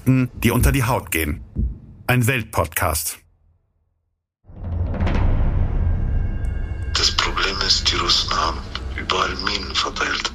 Geschichten, 0.00 0.30
die 0.42 0.50
unter 0.50 0.72
die 0.72 0.84
Haut 0.84 1.10
gehen. 1.10 1.42
Ein 2.06 2.26
Weltpodcast. 2.26 3.18
Das 6.94 7.10
Problem 7.12 7.56
ist, 7.66 7.90
die 7.90 7.96
Russen 7.96 8.30
haben 8.34 8.58
überall 8.96 9.34
Minen 9.44 9.74
verteilt. 9.74 10.32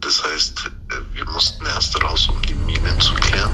Das 0.00 0.22
heißt, 0.24 0.70
wir 1.12 1.24
mussten 1.26 1.64
erst 1.66 2.02
raus, 2.02 2.28
um 2.28 2.40
die 2.42 2.54
Minen 2.54 3.00
zu 3.00 3.14
klären. 3.14 3.50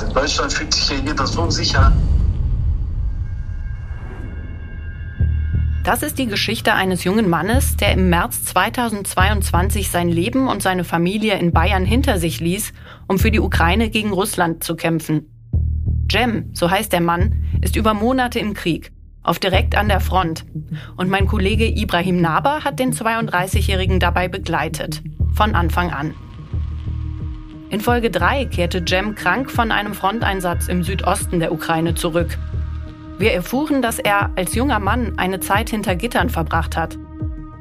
In 0.00 0.14
Deutschland 0.14 0.52
fühlt 0.52 0.74
sich 0.74 0.88
ja 0.88 0.96
jeder 0.96 1.26
so 1.26 1.50
sicher. 1.50 1.92
Das 5.84 6.02
ist 6.02 6.18
die 6.18 6.26
Geschichte 6.26 6.74
eines 6.74 7.04
jungen 7.04 7.28
Mannes, 7.28 7.76
der 7.76 7.92
im 7.92 8.10
März 8.10 8.44
2022 8.44 9.90
sein 9.90 10.08
Leben 10.08 10.46
und 10.48 10.62
seine 10.62 10.84
Familie 10.84 11.38
in 11.38 11.52
Bayern 11.52 11.84
hinter 11.84 12.18
sich 12.18 12.40
ließ, 12.40 12.72
um 13.08 13.18
für 13.18 13.30
die 13.30 13.40
Ukraine 13.40 13.88
gegen 13.88 14.12
Russland 14.12 14.62
zu 14.62 14.76
kämpfen. 14.76 15.30
Jem, 16.10 16.50
so 16.52 16.70
heißt 16.70 16.92
der 16.92 17.00
Mann, 17.00 17.44
ist 17.62 17.76
über 17.76 17.94
Monate 17.94 18.38
im 18.38 18.54
Krieg 18.54 18.92
auf 19.22 19.38
direkt 19.38 19.76
an 19.76 19.88
der 19.88 20.00
Front. 20.00 20.44
Und 20.96 21.10
mein 21.10 21.26
Kollege 21.26 21.66
Ibrahim 21.66 22.20
Naber 22.20 22.64
hat 22.64 22.78
den 22.78 22.92
32-Jährigen 22.92 24.00
dabei 24.00 24.28
begleitet. 24.28 25.02
Von 25.34 25.54
Anfang 25.54 25.90
an. 25.90 26.14
In 27.70 27.80
Folge 27.80 28.10
3 28.10 28.46
kehrte 28.46 28.82
Jem 28.86 29.14
krank 29.14 29.50
von 29.50 29.70
einem 29.70 29.94
Fronteinsatz 29.94 30.68
im 30.68 30.82
Südosten 30.82 31.38
der 31.38 31.52
Ukraine 31.52 31.94
zurück. 31.94 32.36
Wir 33.20 33.34
erfuhren, 33.34 33.82
dass 33.82 33.98
er 33.98 34.30
als 34.36 34.54
junger 34.54 34.78
Mann 34.78 35.18
eine 35.18 35.40
Zeit 35.40 35.68
hinter 35.68 35.94
Gittern 35.94 36.30
verbracht 36.30 36.74
hat. 36.74 36.96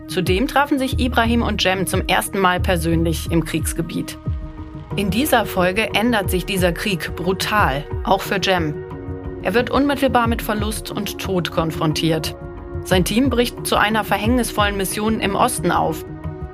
Zudem 0.08 0.48
trafen 0.48 0.80
sich 0.80 1.02
Ibrahim 1.02 1.42
und 1.42 1.62
Jem 1.62 1.86
zum 1.86 2.08
ersten 2.08 2.40
Mal 2.40 2.62
persönlich 2.62 3.30
im 3.30 3.44
Kriegsgebiet. 3.44 4.18
In 4.96 5.10
dieser 5.10 5.46
Folge 5.46 5.94
ändert 5.94 6.32
sich 6.32 6.46
dieser 6.46 6.72
Krieg 6.72 7.14
brutal, 7.18 7.84
auch 8.06 8.22
für 8.22 8.40
Jem. 8.42 8.74
Er 9.42 9.54
wird 9.54 9.70
unmittelbar 9.70 10.28
mit 10.28 10.42
Verlust 10.42 10.92
und 10.92 11.20
Tod 11.20 11.52
konfrontiert. 11.52 12.38
Sein 12.86 13.04
Team 13.04 13.30
bricht 13.30 13.68
zu 13.68 13.76
einer 13.76 14.06
verhängnisvollen 14.06 14.78
Mission 14.78 15.20
im 15.20 15.36
Osten 15.36 15.72
auf. 15.72 16.06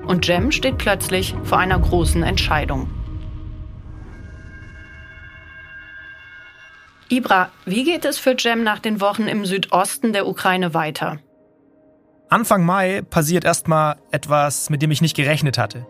Und 0.07 0.27
Jem 0.27 0.51
steht 0.51 0.79
plötzlich 0.79 1.35
vor 1.43 1.59
einer 1.59 1.77
großen 1.77 2.23
Entscheidung. 2.23 2.89
Ibra, 7.07 7.49
wie 7.65 7.83
geht 7.83 8.03
es 8.03 8.17
für 8.17 8.35
Jem 8.37 8.63
nach 8.63 8.79
den 8.79 8.99
Wochen 8.99 9.27
im 9.27 9.45
Südosten 9.45 10.11
der 10.11 10.27
Ukraine 10.27 10.73
weiter? 10.73 11.19
Anfang 12.29 12.65
Mai 12.65 13.03
passiert 13.07 13.45
erstmal 13.45 13.97
etwas, 14.09 14.71
mit 14.71 14.81
dem 14.81 14.89
ich 14.89 15.01
nicht 15.01 15.15
gerechnet 15.15 15.59
hatte. 15.59 15.85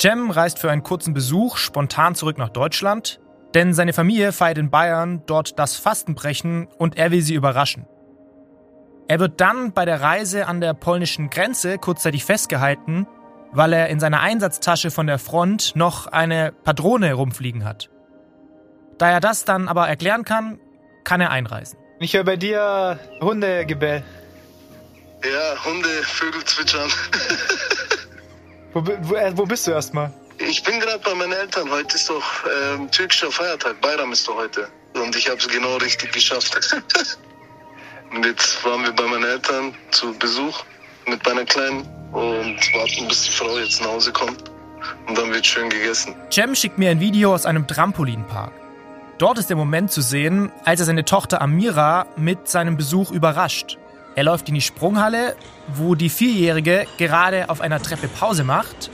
Jem 0.00 0.30
reist 0.30 0.58
für 0.58 0.70
einen 0.70 0.82
kurzen 0.82 1.12
Besuch 1.12 1.58
spontan 1.58 2.14
zurück 2.14 2.38
nach 2.38 2.48
Deutschland, 2.48 3.20
denn 3.52 3.74
seine 3.74 3.92
Familie 3.92 4.32
feiert 4.32 4.56
in 4.56 4.70
Bayern 4.70 5.22
dort 5.26 5.58
das 5.58 5.76
Fastenbrechen 5.76 6.66
und 6.78 6.96
er 6.96 7.10
will 7.10 7.20
sie 7.20 7.34
überraschen. 7.34 7.86
Er 9.08 9.20
wird 9.20 9.40
dann 9.40 9.72
bei 9.72 9.84
der 9.84 10.00
Reise 10.00 10.46
an 10.46 10.62
der 10.62 10.72
polnischen 10.72 11.28
Grenze 11.28 11.76
kurzzeitig 11.76 12.24
festgehalten, 12.24 13.06
weil 13.52 13.74
er 13.74 13.88
in 13.88 14.00
seiner 14.00 14.20
Einsatztasche 14.20 14.90
von 14.90 15.06
der 15.06 15.18
Front 15.18 15.76
noch 15.76 16.06
eine 16.06 16.52
Patrone 16.64 17.06
herumfliegen 17.06 17.64
hat. 17.64 17.90
Da 18.98 19.10
er 19.10 19.20
das 19.20 19.44
dann 19.44 19.68
aber 19.68 19.88
erklären 19.88 20.24
kann, 20.24 20.58
kann 21.04 21.20
er 21.20 21.30
einreisen. 21.30 21.78
Ich 21.98 22.14
höre 22.14 22.24
bei 22.24 22.36
dir 22.36 22.98
Hundegebell. 23.20 24.02
Ja, 25.24 25.64
Hunde, 25.64 25.88
Vögel 26.02 26.44
zwitschern. 26.44 26.90
wo, 28.72 28.84
wo, 28.84 29.14
äh, 29.14 29.32
wo 29.36 29.44
bist 29.44 29.66
du 29.66 29.70
erstmal? 29.70 30.12
Ich 30.38 30.62
bin 30.62 30.78
gerade 30.80 30.98
bei 30.98 31.14
meinen 31.14 31.32
Eltern. 31.32 31.70
Heute 31.70 31.96
ist 31.96 32.10
doch 32.10 32.22
ähm, 32.74 32.90
türkischer 32.90 33.32
Feiertag. 33.32 33.80
Bayram 33.80 34.12
ist 34.12 34.28
doch 34.28 34.36
heute. 34.36 34.68
Und 34.94 35.16
ich 35.16 35.28
habe 35.28 35.38
es 35.38 35.48
genau 35.48 35.76
richtig 35.76 36.12
geschafft. 36.12 36.54
und 38.12 38.24
jetzt 38.24 38.62
waren 38.64 38.84
wir 38.84 38.92
bei 38.92 39.04
meinen 39.04 39.24
Eltern 39.24 39.74
zu 39.90 40.12
Besuch 40.18 40.64
mit 41.06 41.24
meiner 41.24 41.44
Kleinen 41.44 41.82
und 42.12 42.74
warten, 42.74 43.08
bis 43.08 43.22
die 43.22 43.32
Frau 43.32 43.58
jetzt 43.58 43.80
nach 43.80 43.88
Hause 43.88 44.12
kommt. 44.12 44.50
Und 45.06 45.16
dann 45.16 45.32
wird 45.32 45.46
schön 45.46 45.70
gegessen. 45.70 46.14
Cem 46.30 46.54
schickt 46.54 46.78
mir 46.78 46.90
ein 46.90 47.00
Video 47.00 47.34
aus 47.34 47.46
einem 47.46 47.66
Trampolinpark. 47.66 48.52
Dort 49.18 49.38
ist 49.38 49.48
der 49.48 49.56
Moment 49.56 49.90
zu 49.90 50.02
sehen, 50.02 50.52
als 50.64 50.80
er 50.80 50.86
seine 50.86 51.04
Tochter 51.04 51.40
Amira 51.40 52.06
mit 52.16 52.48
seinem 52.48 52.76
Besuch 52.76 53.10
überrascht. 53.10 53.78
Er 54.14 54.24
läuft 54.24 54.48
in 54.48 54.54
die 54.54 54.60
Sprunghalle, 54.60 55.34
wo 55.68 55.94
die 55.94 56.10
Vierjährige 56.10 56.86
gerade 56.98 57.48
auf 57.48 57.62
einer 57.62 57.80
Treppe 57.80 58.08
Pause 58.08 58.44
macht 58.44 58.90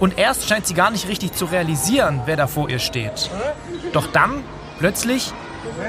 und 0.00 0.18
erst 0.18 0.48
scheint 0.48 0.66
sie 0.66 0.74
gar 0.74 0.90
nicht 0.90 1.08
richtig 1.08 1.32
zu 1.32 1.46
realisieren, 1.46 2.22
wer 2.26 2.36
da 2.36 2.46
vor 2.46 2.68
ihr 2.68 2.78
steht. 2.78 3.30
Doch 3.94 4.06
dann, 4.08 4.42
plötzlich, 4.78 5.32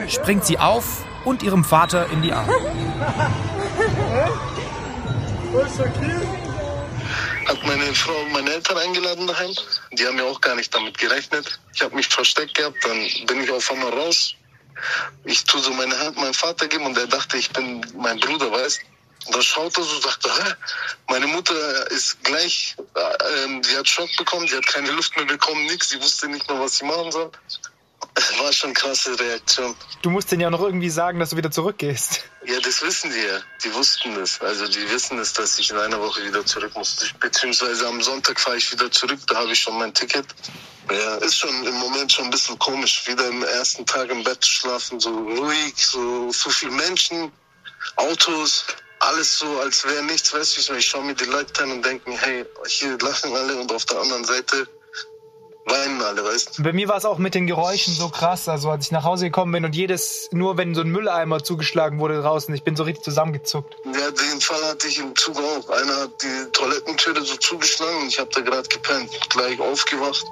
springt 0.07 0.45
sie 0.45 0.57
auf 0.57 1.03
und 1.25 1.43
ihrem 1.43 1.65
Vater 1.65 2.09
in 2.11 2.21
die 2.21 2.31
Arme. 2.31 2.53
Hat 7.45 7.63
meine 7.65 7.93
Frau 7.93 8.25
meine 8.25 8.51
Eltern 8.53 8.77
eingeladen 8.77 9.27
daheim. 9.27 9.53
Die 9.91 10.05
haben 10.05 10.17
ja 10.17 10.23
auch 10.23 10.41
gar 10.41 10.55
nicht 10.55 10.73
damit 10.73 10.97
gerechnet. 10.97 11.59
Ich 11.73 11.81
habe 11.81 11.95
mich 11.95 12.07
versteckt 12.07 12.55
gehabt, 12.55 12.77
dann 12.83 13.07
bin 13.27 13.43
ich 13.43 13.51
auf 13.51 13.71
einmal 13.71 13.91
raus. 13.91 14.33
Ich 15.25 15.43
tue 15.43 15.61
so 15.61 15.71
meine 15.73 15.97
Hand 15.99 16.17
meinem 16.17 16.33
Vater 16.33 16.67
geben 16.67 16.85
und 16.85 16.97
er 16.97 17.07
dachte, 17.07 17.37
ich 17.37 17.49
bin 17.51 17.85
mein 17.95 18.19
Bruder, 18.19 18.51
weißt? 18.51 18.81
Und 19.27 19.35
da 19.35 19.41
schaut 19.41 19.77
er 19.77 19.83
so, 19.83 19.99
sagt 20.01 20.25
er, 20.25 20.45
Hä? 20.45 20.53
meine 21.09 21.27
Mutter 21.27 21.89
ist 21.91 22.23
gleich, 22.23 22.75
äh, 22.95 23.61
sie 23.63 23.77
hat 23.77 23.87
Schock 23.87 24.09
bekommen, 24.17 24.47
sie 24.47 24.57
hat 24.57 24.67
keine 24.67 24.91
Luft 24.91 25.15
mehr 25.15 25.25
bekommen, 25.25 25.65
nix, 25.65 25.89
sie 25.89 26.01
wusste 26.01 26.27
nicht 26.27 26.47
mehr, 26.49 26.59
was 26.59 26.77
sie 26.77 26.85
machen 26.85 27.11
soll. 27.11 27.31
War 28.39 28.53
schon 28.53 28.73
krasse 28.73 29.19
Reaktion. 29.19 29.75
Du 30.01 30.09
musst 30.09 30.31
denen 30.31 30.41
ja 30.41 30.49
noch 30.49 30.61
irgendwie 30.61 30.89
sagen, 30.89 31.19
dass 31.19 31.31
du 31.31 31.37
wieder 31.37 31.51
zurückgehst. 31.51 32.23
Ja, 32.45 32.59
das 32.61 32.81
wissen 32.81 33.11
die 33.11 33.19
ja. 33.19 33.39
Die 33.63 33.73
wussten 33.73 34.15
das. 34.15 34.39
Also 34.39 34.67
die 34.67 34.89
wissen 34.89 35.19
es, 35.19 35.33
dass 35.33 35.59
ich 35.59 35.69
in 35.69 35.77
einer 35.77 35.99
Woche 35.99 36.23
wieder 36.23 36.45
zurück 36.45 36.71
muss. 36.75 37.13
Beziehungsweise 37.19 37.87
am 37.87 38.01
Sonntag 38.01 38.39
fahre 38.39 38.55
ich 38.57 38.71
wieder 38.71 38.89
zurück, 38.89 39.19
da 39.27 39.35
habe 39.35 39.51
ich 39.51 39.59
schon 39.59 39.77
mein 39.77 39.93
Ticket. 39.93 40.25
Ja, 40.89 41.15
ist 41.15 41.37
schon 41.37 41.65
im 41.65 41.73
Moment 41.75 42.11
schon 42.11 42.25
ein 42.25 42.31
bisschen 42.31 42.57
komisch, 42.59 43.05
wieder 43.07 43.27
im 43.27 43.43
ersten 43.43 43.85
Tag 43.85 44.09
im 44.09 44.23
Bett 44.23 44.45
schlafen, 44.45 44.99
so 44.99 45.09
ruhig, 45.09 45.73
so, 45.75 46.31
so 46.31 46.49
viele 46.51 46.71
Menschen, 46.71 47.31
Autos 47.95 48.65
alles 48.99 49.37
so, 49.37 49.59
als 49.59 49.85
wäre 49.85 50.03
nichts, 50.03 50.33
weißt 50.33 50.69
du, 50.69 50.73
ich 50.73 50.85
schaue 50.85 51.03
mir 51.03 51.13
die 51.13 51.25
Leute 51.25 51.63
an 51.63 51.71
und 51.71 51.85
denke 51.85 52.09
mir, 52.09 52.17
hey, 52.17 52.45
hier 52.67 52.97
lachen 52.99 53.35
alle 53.35 53.55
und 53.57 53.71
auf 53.71 53.85
der 53.85 53.99
anderen 53.99 54.23
Seite 54.23 54.67
weinen 55.65 56.01
alle, 56.01 56.23
weißt 56.23 56.59
du. 56.59 56.63
Bei 56.63 56.73
mir 56.73 56.87
war 56.87 56.97
es 56.97 57.05
auch 57.05 57.17
mit 57.17 57.35
den 57.35 57.47
Geräuschen 57.47 57.93
so 57.93 58.09
krass, 58.09 58.47
also 58.47 58.69
als 58.69 58.85
ich 58.85 58.91
nach 58.91 59.03
Hause 59.03 59.25
gekommen 59.25 59.51
bin 59.51 59.65
und 59.65 59.75
jedes, 59.75 60.29
nur 60.31 60.57
wenn 60.57 60.75
so 60.75 60.81
ein 60.81 60.89
Mülleimer 60.89 61.43
zugeschlagen 61.43 61.99
wurde 61.99 62.21
draußen, 62.21 62.53
ich 62.53 62.63
bin 62.63 62.75
so 62.75 62.83
richtig 62.83 63.03
zusammengezuckt. 63.03 63.75
Ja, 63.85 64.11
den 64.11 64.41
Fall 64.41 64.63
hatte 64.63 64.87
ich 64.87 64.99
im 64.99 65.15
Zug 65.15 65.37
auch. 65.37 65.69
Einer 65.69 65.97
hat 66.01 66.21
die 66.21 66.51
Toilettentüre 66.51 67.21
so 67.23 67.35
zugeschlagen 67.37 68.01
und 68.01 68.07
ich 68.07 68.19
habe 68.19 68.29
da 68.33 68.41
gerade 68.41 68.67
gepennt, 68.69 69.09
gleich 69.29 69.59
aufgewacht, 69.59 70.25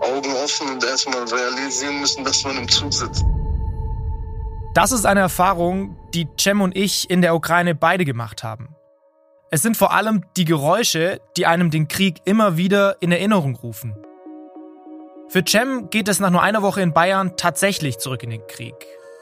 Augen 0.00 0.32
offen 0.44 0.68
und 0.68 0.84
erstmal 0.84 1.24
realisieren 1.24 2.00
müssen, 2.00 2.24
dass 2.24 2.44
man 2.44 2.58
im 2.58 2.68
Zug 2.68 2.92
sitzt. 2.92 3.24
Das 4.74 4.90
ist 4.90 5.06
eine 5.06 5.20
Erfahrung, 5.20 5.96
die 6.14 6.26
Cem 6.38 6.60
und 6.60 6.76
ich 6.76 7.08
in 7.08 7.22
der 7.22 7.34
Ukraine 7.34 7.74
beide 7.74 8.04
gemacht 8.04 8.42
haben. 8.42 8.74
Es 9.50 9.62
sind 9.62 9.76
vor 9.76 9.92
allem 9.92 10.24
die 10.36 10.44
Geräusche, 10.44 11.20
die 11.36 11.46
einem 11.46 11.70
den 11.70 11.86
Krieg 11.86 12.16
immer 12.24 12.56
wieder 12.56 13.00
in 13.00 13.12
Erinnerung 13.12 13.54
rufen. 13.54 13.94
Für 15.28 15.42
Cem 15.46 15.90
geht 15.90 16.08
es 16.08 16.20
nach 16.20 16.30
nur 16.30 16.42
einer 16.42 16.62
Woche 16.62 16.80
in 16.80 16.92
Bayern 16.92 17.36
tatsächlich 17.36 17.98
zurück 17.98 18.22
in 18.22 18.30
den 18.30 18.46
Krieg. 18.46 18.74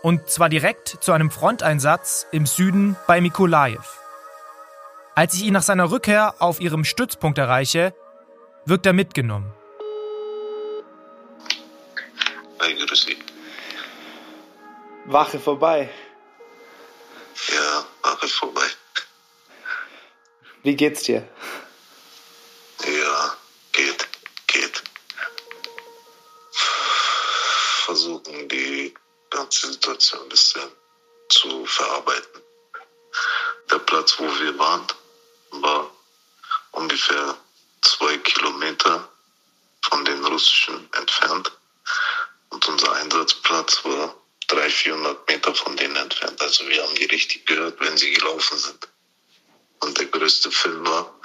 Und 0.02 0.28
zwar 0.28 0.48
direkt 0.48 0.88
zu 1.00 1.12
einem 1.12 1.30
Fronteinsatz 1.30 2.26
im 2.32 2.44
Süden 2.44 2.96
bei 3.06 3.20
Mikolajew. 3.20 3.84
Als 5.14 5.34
ich 5.34 5.44
ihn 5.44 5.52
nach 5.52 5.62
seiner 5.62 5.90
Rückkehr 5.90 6.34
auf 6.38 6.60
ihrem 6.60 6.84
Stützpunkt 6.84 7.38
erreiche, 7.38 7.94
wirkt 8.64 8.86
er 8.86 8.92
mitgenommen. 8.92 9.52
Hey, 12.60 12.74
grüß 12.74 13.06
dich. 13.06 13.18
Wache 15.06 15.38
vorbei. 15.38 15.90
Ja, 17.48 17.84
Wache 18.02 18.28
vorbei. 18.28 18.66
Wie 20.62 20.76
geht's 20.76 21.02
dir? 21.02 21.26
Ja, 22.86 23.36
Versuchen, 28.02 28.48
die 28.48 28.92
ganze 29.30 29.70
Situation 29.70 30.22
ein 30.22 30.28
bisschen 30.28 30.68
zu 31.28 31.64
verarbeiten. 31.66 32.42
Der 33.70 33.78
Platz, 33.78 34.18
wo 34.18 34.24
wir 34.24 34.58
waren, 34.58 34.84
war 35.52 35.88
ungefähr 36.72 37.36
zwei 37.82 38.16
Kilometer 38.18 39.08
von 39.88 40.04
den 40.04 40.24
russischen 40.24 40.92
entfernt. 40.94 41.52
Und 42.48 42.66
unser 42.66 42.92
Einsatzplatz 42.92 43.84
war 43.84 44.16
300, 44.48 44.72
400 44.72 45.28
Meter 45.28 45.54
von 45.54 45.76
denen 45.76 45.94
entfernt. 45.94 46.42
Also 46.42 46.66
wir 46.66 46.82
haben 46.82 46.96
die 46.96 47.04
richtig 47.04 47.46
gehört, 47.46 47.78
wenn 47.78 47.96
sie 47.96 48.12
gelaufen 48.14 48.58
sind. 48.58 48.88
Und 49.78 49.96
der 49.96 50.06
größte 50.06 50.50
Film 50.50 50.84
war, 50.84 51.20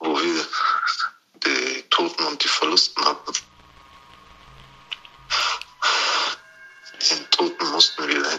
wo 0.00 0.20
wir 0.20 0.46
die 1.46 1.82
Toten 1.88 2.24
und 2.24 2.44
die 2.44 2.48
Verlusten 2.48 3.02
hatten. 3.06 3.32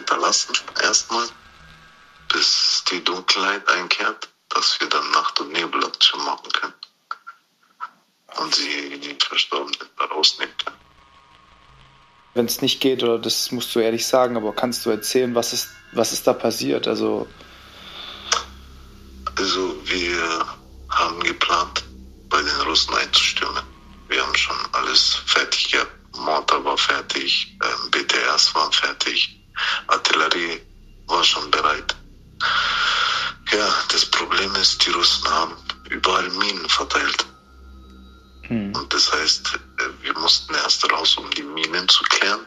Verlassen, 0.05 0.55
erstmal, 0.81 1.27
bis 2.31 2.83
die 2.91 3.03
Dunkelheit 3.03 3.67
einkehrt, 3.69 4.29
dass 4.49 4.79
wir 4.79 4.87
dann 4.87 5.09
Nacht- 5.11 5.39
und 5.39 5.51
Nebelaktion 5.51 6.23
machen 6.23 6.51
können. 6.51 6.73
Und 8.37 8.53
sie 8.53 8.99
die 8.99 9.17
Verstorbenen 9.23 9.89
da 9.97 10.05
rausnehmen 10.05 10.55
können. 10.57 10.77
Wenn 12.33 12.45
es 12.47 12.61
nicht 12.61 12.81
geht, 12.81 13.01
oder 13.01 13.17
das 13.17 13.51
musst 13.51 13.73
du 13.73 13.79
ehrlich 13.79 14.05
sagen, 14.05 14.35
aber 14.35 14.53
kannst 14.53 14.85
du 14.85 14.89
erzählen, 14.89 15.33
was 15.35 15.53
ist, 15.53 15.69
was 15.93 16.11
ist 16.11 16.27
da 16.27 16.33
passiert? 16.33 16.87
Also, 16.87 17.27
Also 19.37 19.75
wir 19.85 20.45
haben 20.89 21.19
geplant, 21.21 21.83
bei 22.29 22.41
den 22.41 22.61
Russen 22.61 22.93
einzustürmen. 22.95 23.63
Wir 24.07 24.21
haben 24.21 24.35
schon 24.35 24.57
alles 24.73 25.15
fertig 25.25 25.71
gehabt. 25.71 25.91
Mortar 26.17 26.63
war 26.63 26.77
fertig, 26.77 27.57
ähm, 27.63 27.91
BTRs 27.91 28.55
waren 28.55 28.71
fertig, 28.71 29.44
Artillerie 29.87 30.61
war 31.07 31.23
schon 31.23 31.49
bereit. 31.51 31.95
Ja, 33.51 33.73
das 33.89 34.05
Problem 34.05 34.53
ist, 34.55 34.85
die 34.85 34.89
Russen 34.91 35.29
haben 35.29 35.55
überall 35.89 36.29
Minen 36.31 36.67
verteilt. 36.69 37.25
hm. 38.47 38.75
Und 38.75 38.93
das 38.93 39.11
heißt, 39.11 39.59
äh, 39.79 40.03
wir 40.03 40.13
mussten 40.19 40.53
erst 40.55 40.89
raus, 40.91 41.15
um 41.17 41.29
die 41.31 41.43
Minen 41.43 41.87
zu 41.89 42.03
klären. 42.05 42.45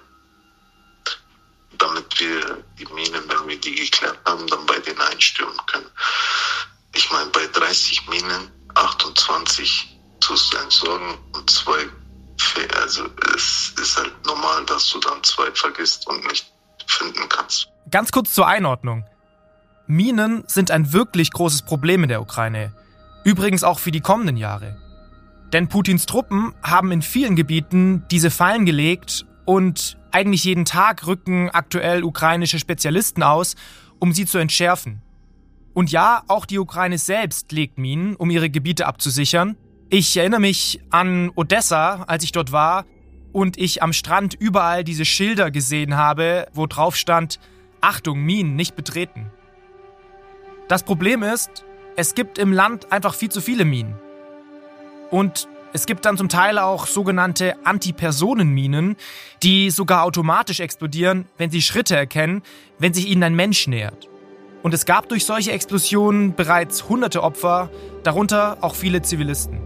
Damit 1.73 2.19
wir 2.19 2.65
die 2.79 2.87
Minen, 2.87 3.29
wenn 3.29 3.49
wir 3.49 3.61
die 3.61 3.75
geklärt 3.75 4.19
haben, 4.27 4.47
dann 4.49 4.67
bei 4.67 4.79
denen 4.81 5.01
einstürmen 5.01 5.59
können. 5.67 5.91
Ich 6.95 7.11
meine, 7.11 7.31
bei 7.31 7.47
30 7.47 8.09
Minen 8.09 8.51
28 8.75 9.99
zu 10.21 10.35
entsorgen 10.59 11.19
und 11.33 11.51
zwei, 11.51 11.89
also 12.77 13.09
es 13.35 13.73
ist 13.81 13.97
halt 13.97 14.27
normal, 14.27 14.65
dass 14.67 14.91
du 14.91 14.99
dann 14.99 15.23
zwei 15.23 15.51
vergisst 15.53 16.07
und 16.07 16.25
nicht 16.27 16.53
finden 16.91 17.29
kannst. 17.29 17.71
Ganz 17.91 18.13
kurz 18.13 18.35
zur 18.35 18.47
Einordnung. 18.47 19.05
Minen 19.87 20.45
sind 20.47 20.71
ein 20.71 20.93
wirklich 20.93 21.31
großes 21.31 21.63
Problem 21.63 22.03
in 22.03 22.09
der 22.09 22.21
Ukraine. 22.21 22.75
Übrigens 23.25 23.65
auch 23.65 23.79
für 23.79 23.91
die 23.91 24.01
kommenden 24.01 24.37
Jahre. 24.37 24.77
Denn 25.53 25.69
Putins 25.69 26.05
Truppen 26.05 26.55
haben 26.63 26.93
in 26.93 27.01
vielen 27.01 27.37
Gebieten 27.37 28.05
diese 28.11 28.31
Fallen 28.31 28.67
gelegt 28.67 29.25
und 29.47 29.97
eigentlich 30.11 30.45
jeden 30.45 30.67
Tag 30.67 31.07
rücken 31.07 31.49
aktuell 31.51 32.05
ukrainische 32.05 32.59
Spezialisten 32.59 33.23
aus, 33.23 33.57
um 33.99 34.13
sie 34.13 34.27
zu 34.27 34.39
entschärfen. 34.39 35.01
Und 35.73 35.91
ja, 35.91 36.23
auch 36.29 36.45
die 36.45 36.59
Ukraine 36.59 36.99
selbst 36.99 37.53
legt 37.53 37.79
Minen, 37.79 38.15
um 38.17 38.31
ihre 38.31 38.51
Gebiete 38.51 38.87
abzusichern. 38.87 39.57
Ich 39.89 40.17
erinnere 40.17 40.41
mich 40.41 40.81
an 40.91 41.31
Odessa, 41.35 42.05
als 42.07 42.25
ich 42.25 42.33
dort 42.33 42.53
war 42.53 42.85
und 43.33 43.59
ich 43.59 43.83
am 43.83 43.93
Strand 43.93 44.35
überall 44.35 44.85
diese 44.85 45.05
Schilder 45.05 45.51
gesehen 45.51 45.97
habe, 45.97 46.49
wo 46.53 46.67
drauf 46.67 46.97
stand, 46.97 47.39
Achtung, 47.81 48.21
Minen 48.21 48.57
nicht 48.57 48.77
betreten. 48.77 49.31
Das 50.69 50.83
Problem 50.83 51.23
ist, 51.23 51.65
es 51.97 52.15
gibt 52.15 52.39
im 52.39 52.53
Land 52.53 52.93
einfach 52.93 53.15
viel 53.15 53.31
zu 53.31 53.41
viele 53.41 53.65
Minen. 53.65 53.95
Und 55.11 55.49
es 55.73 55.87
gibt 55.87 56.05
dann 56.05 56.17
zum 56.17 56.29
Teil 56.29 56.59
auch 56.59 56.87
sogenannte 56.87 57.55
Antipersonenminen, 57.65 58.97
die 59.43 59.71
sogar 59.71 60.05
automatisch 60.05 60.61
explodieren, 60.61 61.27
wenn 61.37 61.51
sie 61.51 61.63
Schritte 61.63 61.97
erkennen, 61.97 62.43
wenn 62.79 62.95
sich 62.95 63.09
ihnen 63.09 63.23
ein 63.23 63.35
Mensch 63.35 63.67
nähert. 63.67 64.09
Und 64.63 64.75
es 64.75 64.87
gab 64.87 65.09
durch 65.09 65.25
solche 65.25 65.53
Explosionen 65.53 66.35
bereits 66.35 66.89
hunderte 66.89 67.23
Opfer, 67.23 67.71
darunter 68.03 68.59
auch 68.61 68.75
viele 68.75 69.03
Zivilisten. 69.03 69.61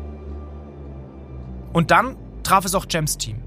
Und 1.73 1.91
dann 1.91 2.17
traf 2.43 2.65
es 2.65 2.75
auch 2.75 2.87
Jems 2.89 3.17
Team. 3.17 3.43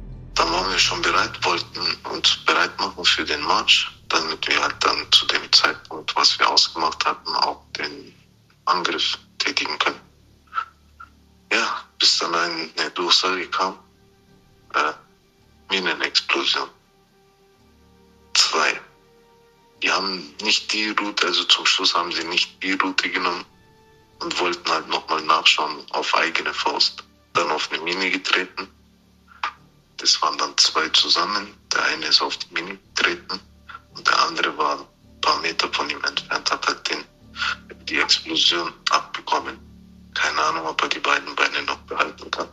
Wir 0.75 0.79
schon 0.79 1.01
bereit, 1.01 1.45
wollten 1.45 1.79
uns 2.11 2.35
bereit 2.45 2.77
machen 2.77 3.05
für 3.05 3.23
den 3.23 3.39
Marsch, 3.43 3.89
damit 4.09 4.45
wir 4.45 4.61
halt 4.61 4.75
dann 4.81 5.09
zu 5.13 5.25
dem 5.27 5.49
Zeitpunkt, 5.53 6.13
was 6.17 6.37
wir 6.37 6.49
ausgemacht 6.49 7.05
hatten, 7.05 7.33
auch 7.33 7.63
den 7.77 8.13
Angriff 8.65 9.17
tätigen 9.37 9.79
können. 9.79 10.01
Ja, 11.49 11.81
bis 11.97 12.17
dann 12.17 12.35
eine 12.35 12.91
Durchsage 12.91 13.47
kam, 13.51 13.79
äh, 14.73 14.91
Minenexplosion. 15.69 16.67
Zwei. 18.33 18.81
Die 19.81 19.89
haben 19.89 20.35
nicht 20.41 20.73
die 20.73 20.89
Route, 20.89 21.27
also 21.27 21.45
zum 21.45 21.65
Schluss 21.65 21.95
haben 21.95 22.11
sie 22.11 22.25
nicht 22.25 22.61
die 22.61 22.73
Route 22.73 23.09
genommen 23.09 23.45
und 24.19 24.37
wollten 24.41 24.69
halt 24.69 24.89
nochmal 24.89 25.21
nachschauen 25.21 25.89
auf 25.91 26.13
eigene 26.15 26.53
Faust. 26.53 27.01
Dann 27.31 27.49
auf 27.49 27.71
eine 27.71 27.81
Mine 27.81 28.11
getreten. 28.11 28.74
Das 30.05 30.21
waren 30.21 30.37
dann 30.37 30.55
zwei 30.57 30.87
zusammen. 30.89 31.57
Der 31.73 31.83
eine 31.85 32.05
ist 32.05 32.21
auf 32.21 32.37
die 32.37 32.53
Mine 32.53 32.77
getreten 32.77 33.39
und 33.95 34.07
der 34.07 34.19
andere 34.19 34.55
war 34.55 34.77
ein 34.79 35.19
paar 35.19 35.41
Meter 35.41 35.67
von 35.73 35.89
ihm 35.89 36.03
entfernt, 36.03 36.51
hat 36.51 36.67
halt 36.67 36.87
den, 36.87 37.03
die 37.85 37.97
Explosion 37.97 38.71
abbekommen. 38.91 39.57
Keine 40.13 40.39
Ahnung, 40.39 40.67
ob 40.67 40.79
er 40.83 40.89
die 40.89 40.99
beiden 40.99 41.33
Beine 41.33 41.63
noch 41.63 41.79
behalten 41.87 42.29
kann. 42.29 42.47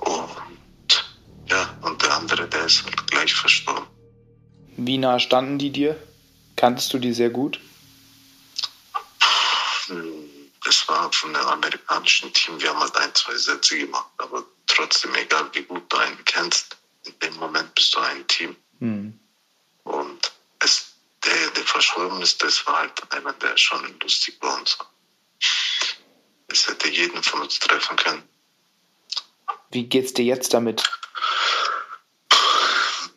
Und 0.00 1.04
ja, 1.50 1.76
und 1.82 2.02
der 2.02 2.16
andere, 2.16 2.48
der 2.48 2.64
ist 2.64 2.84
halt 2.84 3.06
gleich 3.08 3.34
verstorben. 3.34 3.86
Wie 4.78 4.96
nah 4.96 5.18
standen 5.20 5.58
die 5.58 5.70
dir? 5.70 6.02
Kanntest 6.56 6.94
du 6.94 6.98
die 6.98 7.12
sehr 7.12 7.28
gut? 7.28 7.60
Das 10.64 10.88
war 10.88 11.12
von 11.12 11.34
dem 11.34 11.42
amerikanischen 11.42 12.32
Team. 12.32 12.58
Wir 12.58 12.70
haben 12.70 12.80
halt 12.80 12.96
ein, 12.96 13.14
zwei 13.14 13.36
Sätze 13.36 13.76
gemacht, 13.76 14.08
aber 14.16 14.45
trotzdem, 14.86 15.14
egal 15.16 15.48
wie 15.52 15.62
gut 15.62 15.92
du 15.92 15.96
einen 15.96 16.24
kennst, 16.24 16.76
in 17.04 17.18
dem 17.18 17.34
Moment 17.36 17.74
bist 17.74 17.94
du 17.94 17.98
ein 17.98 18.26
Team. 18.28 18.56
Hm. 18.78 19.18
Und 19.84 20.32
es, 20.60 20.94
der, 21.24 21.50
der 21.50 21.64
verstorben 21.64 22.22
ist, 22.22 22.42
das 22.42 22.66
war 22.66 22.78
halt 22.78 23.12
einer, 23.12 23.32
der 23.34 23.56
schon 23.56 23.98
lustig 24.00 24.38
bei 24.38 24.48
uns 24.54 24.78
war. 24.78 24.90
Es 26.48 26.68
hätte 26.68 26.88
jeden 26.88 27.22
von 27.22 27.42
uns 27.42 27.58
treffen 27.58 27.96
können. 27.96 28.22
Wie 29.70 29.84
geht's 29.84 30.14
dir 30.14 30.24
jetzt 30.24 30.54
damit? 30.54 30.88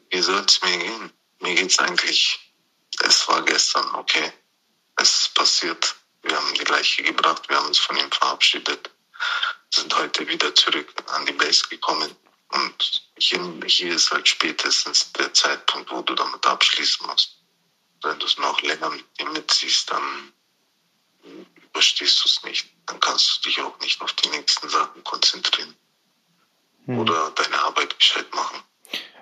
Wie 0.09 0.21
soll 0.21 0.43
es 0.45 0.61
mir 0.61 0.77
gehen? 0.77 1.13
Mir 1.39 1.55
geht's 1.55 1.79
eigentlich, 1.79 2.39
es 3.01 3.27
war 3.27 3.43
gestern, 3.43 3.93
okay. 3.95 4.33
Es 4.97 5.21
ist 5.21 5.35
passiert. 5.35 5.95
Wir 6.23 6.35
haben 6.35 6.53
die 6.55 6.65
Leiche 6.65 7.03
gebracht, 7.03 7.47
wir 7.47 7.57
haben 7.57 7.67
uns 7.67 7.79
von 7.79 7.95
ihm 7.95 8.11
verabschiedet, 8.11 8.89
sind 9.73 9.95
heute 9.95 10.27
wieder 10.27 10.53
zurück 10.55 10.93
an 11.07 11.25
die 11.25 11.33
Base 11.33 11.67
gekommen. 11.69 12.15
Und 12.51 13.09
hier, 13.17 13.39
hier 13.67 13.93
ist 13.93 14.11
halt 14.11 14.27
spätestens 14.27 15.11
der 15.13 15.33
Zeitpunkt, 15.33 15.91
wo 15.91 16.01
du 16.01 16.15
damit 16.15 16.45
abschließen 16.45 17.05
musst. 17.05 17.37
Wenn 18.01 18.17
du 18.19 18.25
es 18.25 18.37
noch 18.37 18.61
länger 18.61 18.89
mit 18.89 19.05
ihm 19.19 19.31
mitziehst, 19.33 19.91
dann 19.91 20.33
überstehst 21.55 22.23
du 22.23 22.27
es 22.27 22.43
nicht. 22.43 22.69
Dann 22.87 22.99
kannst 22.99 23.37
du 23.37 23.49
dich 23.49 23.61
auch 23.61 23.77
nicht 23.79 24.01
auf 24.01 24.13
die 24.13 24.29
nächsten 24.29 24.69
Sachen 24.69 25.03
konzentrieren. 25.03 25.75
Hm. 26.85 26.99
Oder 26.99 27.31
deine 27.31 27.61
Arbeit 27.61 27.97
gescheit 27.99 28.33
machen. 28.33 28.63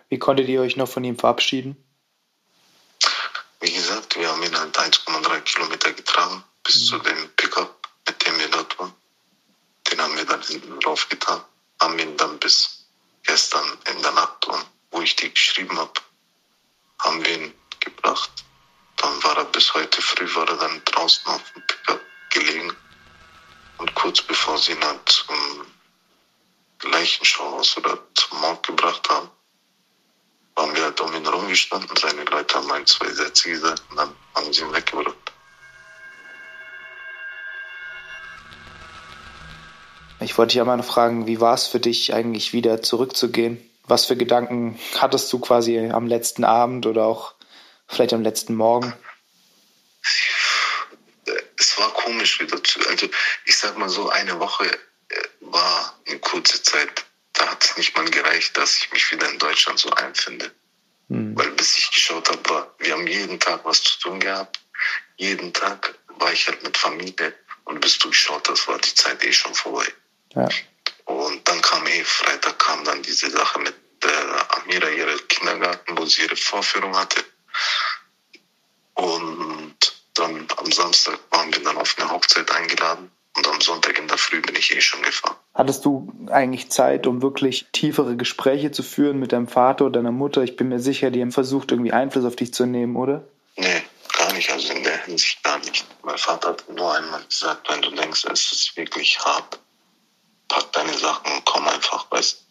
Wie 0.10 0.20
konntet 0.20 0.48
ihr 0.48 0.62
euch 0.62 0.78
noch 0.78 0.88
von 0.88 1.04
ihm 1.04 1.20
verabschieden? 1.20 1.76
Wie 3.60 3.74
gesagt, 3.74 4.16
wir 4.16 4.30
haben 4.30 4.44
ihn 4.44 4.58
halt 4.58 4.78
1,3 4.78 5.42
Kilometer 5.42 5.92
getragen 5.92 6.44
bis 6.64 6.86
zu 6.86 6.98
dem 7.00 7.30
Pickup, 7.36 7.90
mit 8.08 8.26
dem 8.26 8.38
wir 8.40 8.48
dort 8.50 8.78
waren. 8.80 8.94
Den 9.92 10.02
haben 10.02 10.16
wir 10.16 10.17
dann 10.28 10.42
hinten 10.42 10.80
drauf 10.80 11.08
getan. 11.10 11.42
Haben 11.82 12.00
ihn 12.00 12.18
dann 12.18 12.40
bis 12.40 12.86
gestern 13.24 13.78
in 13.90 14.02
der 14.02 14.12
Nacht, 14.12 14.46
und 14.46 14.66
wo 14.92 15.02
ich 15.02 15.16
die 15.16 15.32
geschrieben 15.32 15.78
habe, 15.78 15.94
haben 17.00 17.24
wir 17.24 17.38
ihn 17.38 17.54
gebracht. 17.80 18.32
Dann 18.98 19.24
war 19.24 19.38
er 19.38 19.46
bis 19.46 19.74
heute 19.74 20.02
früh, 20.02 20.34
war 20.36 20.48
er 20.48 20.58
dann 20.58 20.82
draußen 20.86 21.26
auf 21.28 21.42
dem 21.54 21.66
Pickup 21.68 22.02
gelegen. 22.32 22.76
Und 23.78 23.94
kurz 23.96 24.22
bevor 24.22 24.58
sie 24.58 24.72
ihn 24.72 24.84
halt 24.84 25.08
zum 25.08 25.68
Leichenschauhaus 26.84 27.78
oder 27.78 28.00
zum 28.16 28.40
Mord 28.42 28.66
gebracht 28.66 29.08
haben, 29.10 29.30
waren 30.56 30.76
wir 30.76 30.84
halt 30.84 31.00
um 31.02 31.14
ihn 31.14 31.28
rumgestanden. 31.28 31.96
Seine 31.98 32.24
Leute 32.24 32.56
haben 32.56 32.72
ein, 32.72 32.86
zwei 32.88 33.12
Sätze 33.12 33.50
gesagt 33.50 33.84
und 33.90 33.98
dann 33.98 34.16
haben 34.36 34.52
sie 34.52 34.62
ihn 34.62 34.74
weggebracht. 34.74 35.27
Ich 40.28 40.38
wollte 40.38 40.52
dich 40.52 40.60
einmal 40.60 40.76
noch 40.76 40.86
fragen, 40.86 41.26
wie 41.26 41.40
war 41.40 41.54
es 41.54 41.68
für 41.68 41.80
dich 41.80 42.14
eigentlich 42.14 42.52
wieder 42.52 42.82
zurückzugehen? 42.82 43.64
Was 43.86 44.08
für 44.08 44.18
Gedanken 44.18 44.78
hattest 44.98 45.32
du 45.32 45.40
quasi 45.40 45.80
am 45.80 46.06
letzten 46.06 46.44
Abend 46.44 46.86
oder 46.86 47.06
auch 47.06 47.34
vielleicht 47.88 48.12
am 48.12 48.24
letzten 48.24 48.54
Morgen? 48.54 48.94
Es 51.58 51.78
war 51.78 51.94
komisch 51.94 52.42
wieder 52.42 52.62
zu. 52.62 52.86
Also 52.90 53.08
ich 53.46 53.58
sag 53.58 53.78
mal 53.78 53.88
so, 53.88 54.10
eine 54.10 54.38
Woche 54.38 54.66
äh, 54.68 55.16
war 55.40 55.98
eine 56.06 56.20
kurze 56.20 56.62
Zeit. 56.62 57.06
Da 57.32 57.48
hat 57.48 57.64
es 57.64 57.78
nicht 57.78 57.96
mal 57.96 58.10
gereicht, 58.10 58.58
dass 58.58 58.80
ich 58.80 58.92
mich 58.92 59.10
wieder 59.10 59.32
in 59.32 59.40
Deutschland 59.40 59.80
so 59.80 59.90
einfinde. 59.92 60.52
Hm. 61.08 61.38
Weil 61.38 61.52
bis 61.52 61.80
ich 61.80 61.90
geschaut 61.90 62.30
habe, 62.30 62.74
wir 62.80 62.92
haben 62.92 63.08
jeden 63.08 63.40
Tag 63.40 63.64
was 63.64 63.82
zu 63.82 63.98
tun 64.00 64.20
gehabt. 64.20 64.60
Jeden 65.16 65.54
Tag 65.54 65.98
war 66.20 66.34
ich 66.34 66.50
halt 66.50 66.62
mit 66.64 66.76
Familie. 66.76 67.34
Und 67.64 67.80
bis 67.80 67.98
du 67.98 68.10
geschaut 68.10 68.50
hast, 68.50 68.68
war 68.68 68.78
die 68.78 68.94
Zeit 68.94 69.24
eh 69.24 69.32
schon 69.32 69.56
vorbei. 69.56 69.88
Ja. 70.38 70.50
Und 71.06 71.48
dann 71.48 71.62
kam 71.62 71.86
eh, 71.88 72.04
Freitag 72.04 72.60
kam 72.60 72.84
dann 72.84 73.02
diese 73.02 73.30
Sache 73.30 73.60
mit 73.60 73.76
der 74.04 74.58
Amira, 74.58 74.90
ihre 74.90 75.18
Kindergarten, 75.20 75.98
wo 75.98 76.06
sie 76.06 76.24
ihre 76.24 76.36
Vorführung 76.36 76.96
hatte. 76.96 77.24
Und 78.94 79.76
dann 80.16 80.48
am 80.58 80.72
Samstag 80.72 81.20
waren 81.32 81.54
wir 81.54 81.64
dann 81.64 81.78
auf 81.78 81.96
eine 81.98 82.10
Hochzeit 82.12 82.52
eingeladen. 82.52 83.12
Und 83.36 83.48
am 83.48 83.62
Sonntag 83.62 84.00
in 84.00 84.08
der 84.08 84.18
Früh 84.18 84.42
bin 84.42 84.56
ich 84.56 84.76
eh 84.76 84.82
schon 84.82 85.04
gefahren. 85.04 85.36
Hattest 85.54 85.86
du 85.86 86.12
eigentlich 86.32 86.70
Zeit, 86.72 87.06
um 87.06 87.22
wirklich 87.22 87.68
tiefere 87.72 88.16
Gespräche 88.16 88.72
zu 88.72 88.82
führen 88.82 89.20
mit 89.20 89.32
deinem 89.32 89.48
Vater 89.48 89.86
oder 89.86 90.00
deiner 90.00 90.12
Mutter? 90.12 90.42
Ich 90.42 90.56
bin 90.56 90.70
mir 90.70 90.80
sicher, 90.80 91.12
die 91.12 91.22
haben 91.22 91.32
versucht, 91.32 91.72
irgendwie 91.72 91.92
Einfluss 91.92 92.26
auf 92.26 92.36
dich 92.36 92.52
zu 92.52 92.66
nehmen, 92.66 92.96
oder? 92.96 93.28
Nee, 93.56 93.84
gar 94.18 94.34
nicht. 94.34 94.52
Also 94.52 94.74
in 94.74 94.84
der 94.84 95.06
Hinsicht 95.06 95.44
gar 95.44 95.60
nicht. 95.60 95.86
Mein 96.04 96.18
Vater 96.18 96.50
hat 96.50 96.68
nur 96.70 96.96
einmal 96.96 97.24
gesagt, 97.26 97.70
wenn 97.70 97.82
du 97.84 97.92
denkst, 97.92 98.26
es 98.26 98.52
ist 98.52 98.76
wirklich 98.76 99.20
hart, 99.20 99.60
pack 100.48 100.72
deine 100.74 100.94
Sachen 100.98 101.32
und 101.32 101.46
komm 101.46 101.68
einfach, 101.68 102.10
weißt 102.12 102.46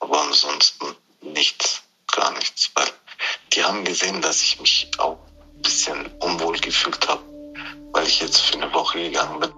Aber 0.00 0.22
ansonsten 0.22 0.86
nichts, 1.22 1.82
gar 2.14 2.32
nichts. 2.32 2.70
Weil 2.74 2.88
die 3.52 3.64
haben 3.64 3.84
gesehen, 3.84 4.22
dass 4.22 4.42
ich 4.42 4.60
mich 4.60 4.90
auch 4.98 5.18
ein 5.54 5.62
bisschen 5.62 6.06
unwohl 6.20 6.58
gefühlt 6.58 7.08
habe, 7.08 7.22
weil 7.92 8.06
ich 8.06 8.20
jetzt 8.20 8.38
für 8.40 8.60
eine 8.60 8.72
Woche 8.72 9.02
gegangen 9.02 9.40
bin. 9.40 9.50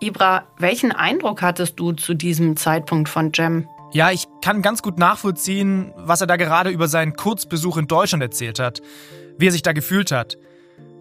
Ibra, 0.00 0.48
welchen 0.58 0.90
Eindruck 0.90 1.42
hattest 1.42 1.78
du 1.78 1.92
zu 1.92 2.14
diesem 2.14 2.56
Zeitpunkt 2.56 3.08
von 3.08 3.30
Jem? 3.32 3.68
Ja, 3.92 4.10
ich 4.10 4.26
kann 4.42 4.62
ganz 4.62 4.82
gut 4.82 4.98
nachvollziehen, 4.98 5.92
was 5.96 6.20
er 6.20 6.26
da 6.26 6.36
gerade 6.36 6.70
über 6.70 6.88
seinen 6.88 7.14
Kurzbesuch 7.14 7.76
in 7.76 7.86
Deutschland 7.86 8.22
erzählt 8.22 8.58
hat, 8.58 8.80
wie 9.38 9.46
er 9.46 9.52
sich 9.52 9.62
da 9.62 9.72
gefühlt 9.72 10.10
hat. 10.10 10.38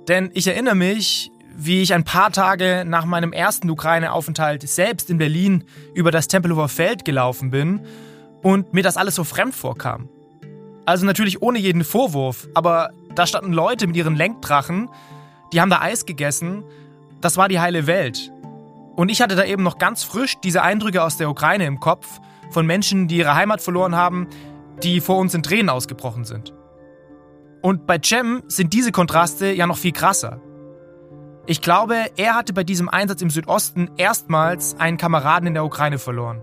Denn 0.08 0.30
ich 0.34 0.46
erinnere 0.48 0.76
mich, 0.76 1.31
wie 1.55 1.81
ich 1.81 1.93
ein 1.93 2.03
paar 2.03 2.31
Tage 2.31 2.84
nach 2.86 3.05
meinem 3.05 3.34
ersten 3.34 3.70
Ukraine-Aufenthalt 3.70 4.67
selbst 4.67 5.10
in 5.10 5.17
Berlin 5.17 5.63
über 5.93 6.12
das 6.12 6.27
Tempelhofer 6.27 6.70
Feld 6.70 7.05
gelaufen 7.05 7.51
bin 7.51 7.81
und 8.41 8.74
mir 8.74 8.84
das 8.84 8.98
alles 8.98 9.15
so 9.15 9.24
fremd 9.24 9.55
vorkam. 9.55 10.10
Also 10.86 11.05
natürlich 11.05 11.41
ohne 11.41 11.60
jeden 11.60 11.84
Vorwurf, 11.84 12.48
aber 12.53 12.89
da 13.15 13.27
standen 13.27 13.53
Leute 13.53 13.88
mit 13.88 13.96
ihren 13.96 14.15
Lenkdrachen, 14.15 14.89
die 15.53 15.62
haben 15.62 15.70
da 15.70 15.81
Eis 15.81 16.05
gegessen, 16.05 16.63
das 17.20 17.38
war 17.38 17.50
die 17.50 17.60
heile 17.60 17.88
Welt. 17.88 18.31
Und 18.96 19.10
ich 19.10 19.22
hatte 19.22 19.36
da 19.36 19.46
eben 19.46 19.63
noch 19.63 19.77
ganz 19.77 20.03
frisch 20.03 20.36
diese 20.43 20.63
Eindrücke 20.63 21.03
aus 21.03 21.17
der 21.17 21.29
Ukraine 21.29 21.65
im 21.65 21.79
Kopf 21.79 22.20
von 22.50 22.65
Menschen, 22.65 23.08
die 23.08 23.17
ihre 23.17 23.36
Heimat 23.36 23.62
verloren 23.62 23.96
haben, 23.96 24.27
die 24.84 25.00
vor 25.00 25.17
uns 25.17 25.34
in 25.34 25.43
Tränen 25.43 25.70
ausgebrochen 25.70 26.25
sind. 26.25 26.53
Und 27.62 27.86
bei 27.86 28.00
Cem 28.03 28.43
sind 28.48 28.74
diese 28.74 28.91
Kontraste 28.91 29.51
ja 29.51 29.67
noch 29.67 29.77
viel 29.77 29.91
krasser. 29.91 30.41
Ich 31.51 31.60
glaube, 31.60 32.05
er 32.15 32.36
hatte 32.36 32.53
bei 32.53 32.63
diesem 32.63 32.88
Einsatz 32.88 33.22
im 33.22 33.29
Südosten 33.29 33.91
erstmals 33.98 34.74
einen 34.79 34.96
Kameraden 34.96 35.48
in 35.48 35.53
der 35.53 35.65
Ukraine 35.65 36.00
verloren. 36.00 36.41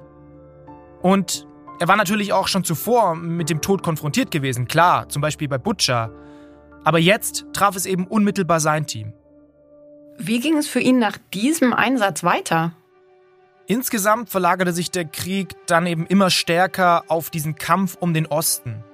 Und 1.01 1.47
er 1.81 1.89
war 1.89 1.97
natürlich 1.97 2.35
auch 2.35 2.47
schon 2.47 2.63
zuvor 2.63 3.15
mit 3.15 3.49
dem 3.49 3.63
Tod 3.63 3.83
konfrontiert 3.83 4.31
gewesen, 4.31 4.69
klar, 4.69 5.09
zum 5.09 5.23
Beispiel 5.23 5.49
bei 5.49 5.57
Butcher. 5.57 6.13
Aber 6.85 6.99
jetzt 6.99 7.47
traf 7.55 7.75
es 7.75 7.87
eben 7.87 8.07
unmittelbar 8.07 8.61
sein 8.61 8.87
Team. 8.87 9.15
Wie 10.19 10.41
ging 10.41 10.59
es 10.59 10.69
für 10.69 10.81
ihn 10.81 10.99
nach 10.99 11.17
diesem 11.33 11.73
Einsatz 11.73 12.23
weiter? 12.23 12.73
Insgesamt 13.67 14.29
verlagerte 14.29 14.75
sich 14.75 14.91
der 14.91 15.07
Krieg 15.07 15.57
dann 15.67 15.87
eben 15.87 16.05
immer 16.05 16.29
stärker 16.29 17.05
auf 17.09 17.31
diesen 17.31 17.55
Kampf 17.55 17.97
um 17.99 18.13
den 18.13 18.27
Osten. 18.27 18.85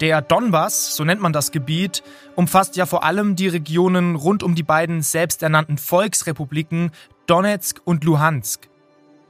Der 0.00 0.20
Donbass, 0.20 0.94
so 0.94 1.04
nennt 1.04 1.22
man 1.22 1.32
das 1.32 1.52
Gebiet, 1.52 2.02
umfasst 2.34 2.76
ja 2.76 2.84
vor 2.84 3.02
allem 3.02 3.34
die 3.34 3.48
Regionen 3.48 4.14
rund 4.14 4.42
um 4.42 4.54
die 4.54 4.62
beiden 4.62 5.00
selbsternannten 5.00 5.78
Volksrepubliken 5.78 6.90
Donetsk 7.26 7.80
und 7.84 8.04
Luhansk. 8.04 8.68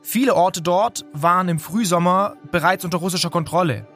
Viele 0.03 0.35
Orte 0.35 0.63
dort 0.63 1.05
waren 1.13 1.49
im 1.49 1.61
Frühsommer 1.61 2.35
bereits 2.51 2.85
unter 2.85 2.99
russischer 2.99 3.31
Kontrolle. 3.31 3.87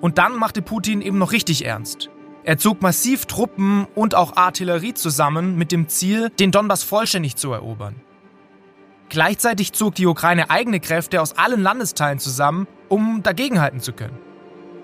Und 0.00 0.16
dann 0.16 0.36
machte 0.36 0.62
Putin 0.62 1.02
eben 1.02 1.18
noch 1.18 1.32
richtig 1.32 1.66
ernst. 1.66 2.08
Er 2.42 2.56
zog 2.56 2.80
massiv 2.80 3.26
Truppen 3.26 3.86
und 3.94 4.14
auch 4.14 4.36
Artillerie 4.36 4.94
zusammen 4.94 5.56
mit 5.56 5.72
dem 5.72 5.88
Ziel, 5.88 6.30
den 6.30 6.50
Donbass 6.52 6.82
vollständig 6.82 7.36
zu 7.36 7.52
erobern. 7.52 7.96
Gleichzeitig 9.10 9.72
zog 9.72 9.94
die 9.94 10.06
Ukraine 10.06 10.48
eigene 10.50 10.80
Kräfte 10.80 11.20
aus 11.20 11.36
allen 11.36 11.62
Landesteilen 11.62 12.18
zusammen, 12.18 12.66
um 12.88 13.22
dagegenhalten 13.22 13.80
zu 13.80 13.92
können. 13.92 14.18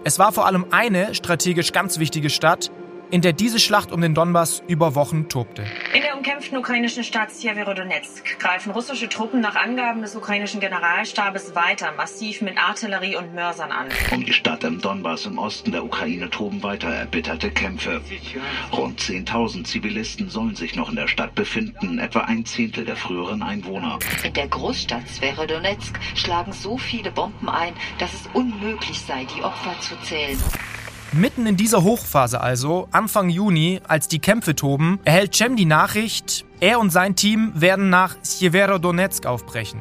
Es 0.03 0.19
war 0.19 0.33
vor 0.33 0.47
allem 0.47 0.67
eine 0.71 1.15
strategisch 1.15 1.73
ganz 1.73 1.99
wichtige 1.99 2.31
Stadt, 2.31 2.71
in 3.11 3.23
der 3.23 3.33
diese 3.33 3.59
Schlacht 3.59 3.93
um 3.93 4.01
den 4.01 4.15
Donbass 4.15 4.63
über 4.69 4.95
Wochen 4.95 5.29
tobte. 5.29 5.65
In 5.95 6.03
der 6.03 6.17
umkämpften 6.17 6.59
ukrainischen 6.59 7.03
Stadt 7.03 7.31
Sjeverodonetsk 7.33 8.39
greifen 8.39 8.73
russische 8.73 9.09
Truppen 9.09 9.41
nach 9.41 9.57
Angaben 9.57 10.03
des 10.03 10.15
ukrainischen 10.15 10.61
Generalstabes 10.61 11.55
weiter 11.55 11.93
massiv 11.93 12.41
mit 12.41 12.57
Artillerie 12.57 13.17
und 13.17 13.35
Mörsern 13.35 13.73
an. 13.73 13.89
Um 14.13 14.25
die 14.25 14.33
Stadt 14.33 14.65
im 14.65 14.81
Donbass 14.81 15.27
im 15.27 15.39
Osten 15.39 15.73
der 15.73 15.85
Ukraine 15.85 16.31
toben 16.31 16.63
weiter 16.63 16.89
erbitterte 16.89 17.51
Kämpfe. 17.51 18.01
Rund 18.73 19.01
10.000 19.01 19.65
Zivilisten 19.65 20.29
sollen 20.29 20.55
sich 20.55 20.77
noch 20.77 20.91
in 20.91 20.97
der 20.97 21.09
Stadt 21.09 21.35
befinden, 21.35 21.99
etwa 21.99 22.21
ein 22.21 22.45
Zehntel 22.45 22.85
der 22.85 22.97
früheren 22.97 23.43
Einwohner. 23.43 23.99
In 24.23 24.33
der 24.35 24.49
Großstadt 24.49 25.03
Sjeverodonetsk 25.09 25.99
schlagen 26.15 26.53
so 26.53 26.79
viele 26.79 27.11
Bomben 27.11 27.49
ein, 27.49 27.75
dass 27.99 28.13
es 28.13 28.29
unmöglich 28.35 29.01
sei, 29.01 29.27
die 29.37 29.43
Opfer 29.43 29.75
zu 29.81 30.01
zählen. 30.03 30.39
Mitten 31.13 31.45
in 31.47 31.57
dieser 31.57 31.83
Hochphase 31.83 32.41
also, 32.41 32.87
Anfang 32.93 33.31
Juni, 33.31 33.81
als 33.89 34.07
die 34.07 34.21
Kämpfe 34.21 34.55
toben, 34.55 35.01
erhält 35.05 35.35
Cem 35.35 35.57
die 35.57 35.65
Nachricht, 35.65 36.45
er 36.61 36.79
und 36.79 36.91
sein 36.91 37.17
Team 37.17 37.53
werden 37.57 37.91
nach 37.91 38.15
Sjeverodonetsk 38.25 39.27
aufbrechen. 39.27 39.81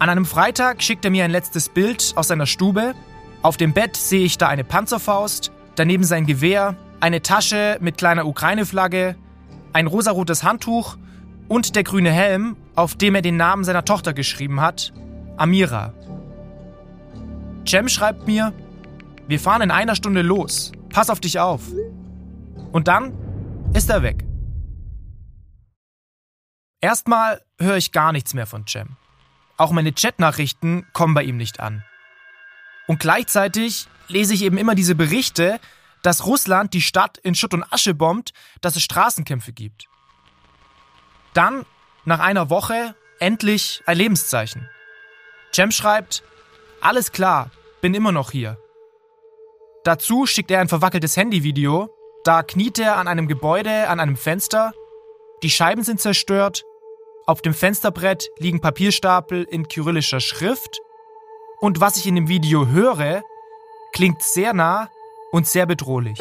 An 0.00 0.08
einem 0.08 0.26
Freitag 0.26 0.82
schickt 0.82 1.04
er 1.04 1.12
mir 1.12 1.24
ein 1.24 1.30
letztes 1.30 1.68
Bild 1.68 2.14
aus 2.16 2.28
seiner 2.28 2.46
Stube. 2.46 2.94
Auf 3.42 3.56
dem 3.56 3.74
Bett 3.74 3.96
sehe 3.96 4.24
ich 4.24 4.38
da 4.38 4.48
eine 4.48 4.64
Panzerfaust, 4.64 5.52
daneben 5.76 6.02
sein 6.02 6.26
Gewehr, 6.26 6.74
eine 6.98 7.22
Tasche 7.22 7.78
mit 7.80 7.96
kleiner 7.96 8.26
Ukraine-Flagge, 8.26 9.14
ein 9.72 9.86
rosarotes 9.86 10.42
Handtuch 10.42 10.96
und 11.46 11.76
der 11.76 11.84
grüne 11.84 12.10
Helm, 12.10 12.56
auf 12.74 12.96
dem 12.96 13.14
er 13.14 13.22
den 13.22 13.36
Namen 13.36 13.62
seiner 13.62 13.84
Tochter 13.84 14.14
geschrieben 14.14 14.60
hat, 14.60 14.92
Amira. 15.36 15.92
Cem 17.64 17.88
schreibt 17.88 18.26
mir, 18.26 18.52
wir 19.28 19.40
fahren 19.40 19.62
in 19.62 19.70
einer 19.70 19.96
Stunde 19.96 20.22
los. 20.22 20.72
Pass 20.90 21.10
auf 21.10 21.20
dich 21.20 21.40
auf. 21.40 21.62
Und 22.72 22.88
dann 22.88 23.12
ist 23.74 23.90
er 23.90 24.02
weg. 24.02 24.24
Erstmal 26.80 27.42
höre 27.58 27.76
ich 27.76 27.92
gar 27.92 28.12
nichts 28.12 28.34
mehr 28.34 28.46
von 28.46 28.66
Cem. 28.66 28.96
Auch 29.56 29.72
meine 29.72 29.92
Chatnachrichten 29.92 30.86
kommen 30.92 31.14
bei 31.14 31.24
ihm 31.24 31.36
nicht 31.36 31.58
an. 31.60 31.82
Und 32.86 33.00
gleichzeitig 33.00 33.88
lese 34.08 34.34
ich 34.34 34.42
eben 34.42 34.58
immer 34.58 34.74
diese 34.74 34.94
Berichte, 34.94 35.58
dass 36.02 36.26
Russland 36.26 36.74
die 36.74 36.82
Stadt 36.82 37.18
in 37.18 37.34
Schutt 37.34 37.54
und 37.54 37.64
Asche 37.72 37.94
bombt, 37.94 38.32
dass 38.60 38.76
es 38.76 38.82
Straßenkämpfe 38.82 39.52
gibt. 39.52 39.88
Dann, 41.34 41.66
nach 42.04 42.20
einer 42.20 42.48
Woche, 42.50 42.94
endlich 43.18 43.82
ein 43.86 43.96
Lebenszeichen. 43.96 44.68
Cem 45.52 45.72
schreibt, 45.72 46.22
alles 46.80 47.10
klar, 47.10 47.50
bin 47.80 47.94
immer 47.94 48.12
noch 48.12 48.30
hier. 48.30 48.58
Dazu 49.86 50.26
schickt 50.26 50.50
er 50.50 50.58
ein 50.58 50.66
verwackeltes 50.66 51.16
Handyvideo. 51.16 51.88
Da 52.24 52.42
kniet 52.42 52.80
er 52.80 52.96
an 52.96 53.06
einem 53.06 53.28
Gebäude, 53.28 53.86
an 53.88 54.00
einem 54.00 54.16
Fenster. 54.16 54.72
Die 55.44 55.50
Scheiben 55.50 55.84
sind 55.84 56.00
zerstört. 56.00 56.64
Auf 57.24 57.40
dem 57.40 57.54
Fensterbrett 57.54 58.28
liegen 58.36 58.60
Papierstapel 58.60 59.44
in 59.44 59.68
kyrillischer 59.68 60.18
Schrift. 60.18 60.80
Und 61.60 61.80
was 61.80 61.98
ich 61.98 62.08
in 62.08 62.16
dem 62.16 62.26
Video 62.26 62.66
höre, 62.66 63.22
klingt 63.92 64.22
sehr 64.22 64.54
nah 64.54 64.90
und 65.30 65.46
sehr 65.46 65.66
bedrohlich. 65.66 66.18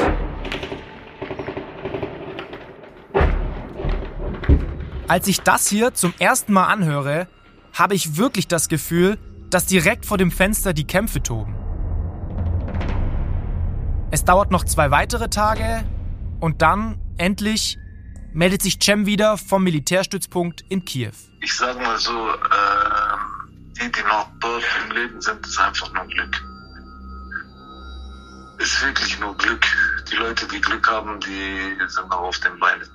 Als 5.08 5.28
ich 5.28 5.42
das 5.42 5.68
hier 5.68 5.96
zum 5.96 6.14
ersten 6.20 6.54
Mal 6.54 6.68
anhöre, 6.68 7.28
habe 7.74 7.96
ich 7.96 8.16
wirklich 8.16 8.48
das 8.48 8.70
Gefühl, 8.70 9.18
dass 9.50 9.66
direkt 9.66 10.06
vor 10.06 10.20
dem 10.20 10.30
Fenster 10.30 10.72
die 10.72 10.86
Kämpfe 10.86 11.24
toben. 11.24 11.65
Es 14.12 14.24
dauert 14.24 14.52
noch 14.52 14.64
zwei 14.64 14.92
weitere 14.92 15.30
Tage 15.30 15.84
und 16.40 16.62
dann, 16.62 17.00
endlich, 17.18 17.78
meldet 18.34 18.62
sich 18.62 18.80
Cem 18.82 19.06
wieder 19.06 19.38
vom 19.38 19.64
Militärstützpunkt 19.64 20.62
in 20.70 20.86
Kiew. 20.86 21.14
Ich 21.42 21.56
sag 21.56 21.76
mal 21.82 21.98
so, 21.98 22.30
äh, 22.30 23.18
die, 23.82 23.92
die 23.92 24.04
noch 24.04 24.30
dort 24.40 24.64
im 24.84 24.92
Leben 24.96 25.22
sind, 25.22 25.46
ist 25.46 25.60
einfach 25.60 25.92
nur 25.94 26.06
Glück. 26.06 26.42
Ist 28.60 28.86
wirklich 28.86 29.20
nur 29.20 29.36
Glück. 29.38 29.66
Die 30.12 30.16
Leute, 30.16 30.48
die 30.48 30.62
Glück 30.62 30.88
haben, 30.88 31.20
die 31.22 31.78
sind 31.88 32.10
noch 32.10 32.20
auf 32.20 32.40
den 32.40 32.58
Beinen. 32.60 32.88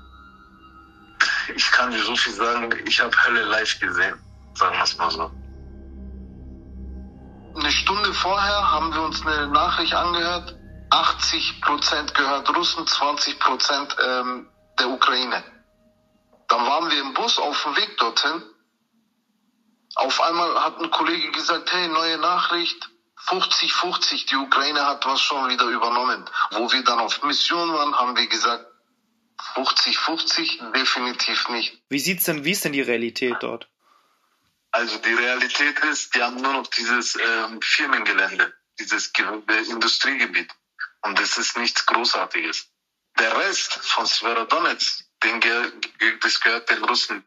Ich 1.54 1.70
kann 1.72 1.90
dir 1.90 2.02
so 2.02 2.14
viel 2.16 2.32
sagen, 2.34 2.70
ich 2.86 3.00
habe 3.00 3.10
Hölle 3.26 3.42
live 3.44 3.80
gesehen, 3.80 4.14
sagen 4.54 4.76
wir 4.76 4.84
es 4.84 4.96
mal 4.96 5.10
so. 5.10 5.30
Eine 7.56 7.72
Stunde 7.72 8.14
vorher 8.14 8.72
haben 8.72 8.92
wir 8.92 9.02
uns 9.02 9.26
eine 9.26 9.48
Nachricht 9.48 9.92
angehört, 9.92 10.56
80 10.90 11.60
Prozent 11.60 12.14
gehört 12.14 12.54
Russen, 12.54 12.86
20 12.86 13.38
Prozent 13.38 13.96
ähm, 14.04 14.48
der 14.78 14.88
Ukraine. 14.88 15.42
Dann 16.48 16.66
waren 16.66 16.90
wir 16.90 17.00
im 17.00 17.14
Bus 17.14 17.38
auf 17.38 17.62
dem 17.62 17.76
Weg 17.76 17.96
dorthin. 17.98 18.42
Auf 19.94 20.20
einmal 20.20 20.62
hat 20.64 20.78
ein 20.80 20.90
Kollege 20.90 21.30
gesagt, 21.30 21.72
hey, 21.72 21.88
neue 21.88 22.18
Nachricht, 22.18 22.90
50-50. 23.26 24.28
Die 24.28 24.36
Ukraine 24.36 24.84
hat 24.84 25.06
was 25.06 25.20
schon 25.20 25.48
wieder 25.48 25.66
übernommen. 25.66 26.28
Wo 26.52 26.72
wir 26.72 26.82
dann 26.82 26.98
auf 26.98 27.22
Mission 27.22 27.72
waren, 27.72 27.94
haben 27.94 28.16
wir 28.16 28.26
gesagt, 28.26 28.66
50-50 29.54 30.72
definitiv 30.72 31.48
nicht. 31.48 31.82
Wie 31.88 32.00
sieht's 32.00 32.24
denn, 32.24 32.44
wie 32.44 32.52
ist 32.52 32.64
denn 32.64 32.72
die 32.72 32.82
Realität 32.82 33.36
dort? 33.40 33.68
Also 34.72 34.98
die 34.98 35.12
Realität 35.12 35.78
ist, 35.80 36.14
die 36.14 36.22
haben 36.22 36.36
nur 36.36 36.52
noch 36.52 36.66
dieses 36.68 37.16
ähm, 37.16 37.60
Firmengelände, 37.60 38.54
dieses 38.78 39.12
Ge 39.12 39.24
Industriegebiet. 39.68 40.50
Und 41.02 41.18
das 41.18 41.38
ist 41.38 41.56
nichts 41.56 41.86
Großartiges. 41.86 42.68
Der 43.18 43.36
Rest 43.36 43.74
von 43.74 44.06
Sverodonetsk, 44.06 45.04
den 45.22 45.40
das 46.20 46.40
gehört 46.40 46.70
den 46.70 46.84
Russen. 46.84 47.24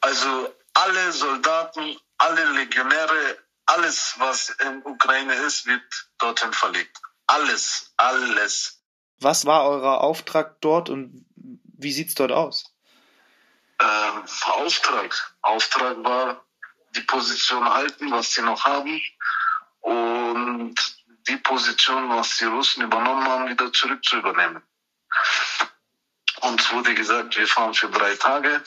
Also 0.00 0.54
alle 0.74 1.12
Soldaten, 1.12 1.96
alle 2.18 2.44
Legionäre, 2.50 3.38
alles, 3.66 4.14
was 4.18 4.50
in 4.50 4.84
Ukraine 4.84 5.34
ist, 5.34 5.66
wird 5.66 5.82
dorthin 6.18 6.52
verlegt. 6.52 6.98
Alles, 7.26 7.92
alles. 7.96 8.82
Was 9.20 9.46
war 9.46 9.64
euer 9.64 10.00
Auftrag 10.00 10.60
dort 10.60 10.90
und 10.90 11.24
wie 11.36 11.92
sieht's 11.92 12.14
dort 12.14 12.32
aus? 12.32 12.74
Ähm, 13.80 14.24
Auftrag. 14.42 15.36
Auftrag 15.40 16.04
war, 16.04 16.44
die 16.94 17.00
Position 17.02 17.64
halten, 17.64 18.10
was 18.10 18.32
sie 18.32 18.42
noch 18.42 18.64
haben 18.64 19.00
und 19.80 20.74
die 21.28 21.36
Position, 21.36 22.08
was 22.10 22.36
die 22.36 22.44
Russen 22.44 22.82
übernommen 22.82 23.26
haben, 23.26 23.48
wieder 23.48 23.72
zurück 23.72 24.04
zu 24.04 24.16
übernehmen. 24.16 24.62
Uns 26.40 26.72
wurde 26.72 26.94
gesagt, 26.94 27.36
wir 27.36 27.46
fahren 27.46 27.74
für 27.74 27.88
drei 27.88 28.14
Tage, 28.16 28.62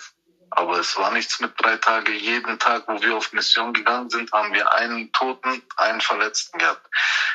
aber 0.50 0.80
es 0.80 0.98
war 0.98 1.12
nichts 1.12 1.40
mit 1.40 1.54
drei 1.62 1.78
Tagen. 1.78 2.14
Jeden 2.14 2.58
Tag, 2.58 2.88
wo 2.88 3.02
wir 3.02 3.16
auf 3.16 3.34
Mission 3.34 3.74
gegangen 3.74 4.10
sind, 4.10 4.32
haben 4.32 4.54
wir 4.54 4.74
einen 4.74 5.12
Toten, 5.12 5.62
einen 5.76 6.02
Verletzten 6.02 6.58
gehabt. 6.58 6.88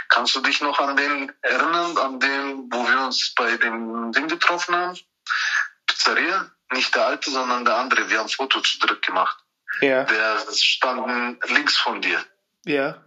Kannst 0.09 0.35
du 0.35 0.41
dich 0.41 0.61
noch 0.61 0.79
an 0.81 0.97
den 0.97 1.33
erinnern, 1.43 1.97
an 1.99 2.21
den, 2.21 2.73
wo 2.73 2.89
wir 2.89 3.01
uns 3.03 3.35
bei 3.35 3.57
dem 3.57 4.13
Ding 4.13 4.29
getroffen 4.29 4.75
haben? 4.75 4.99
Pizzeria? 5.87 6.51
Nicht 6.73 6.95
der 6.95 7.07
alte, 7.07 7.31
sondern 7.31 7.65
der 7.65 7.77
andere. 7.77 8.09
Wir 8.09 8.19
haben 8.19 8.27
ein 8.27 8.31
Foto 8.31 8.61
zu 8.61 8.79
dritt 8.79 9.03
gemacht. 9.03 9.37
Ja. 9.81 10.05
Der 10.05 10.39
stand 10.53 11.45
links 11.51 11.77
von 11.77 12.01
dir. 12.01 12.25
Ja. 12.65 13.03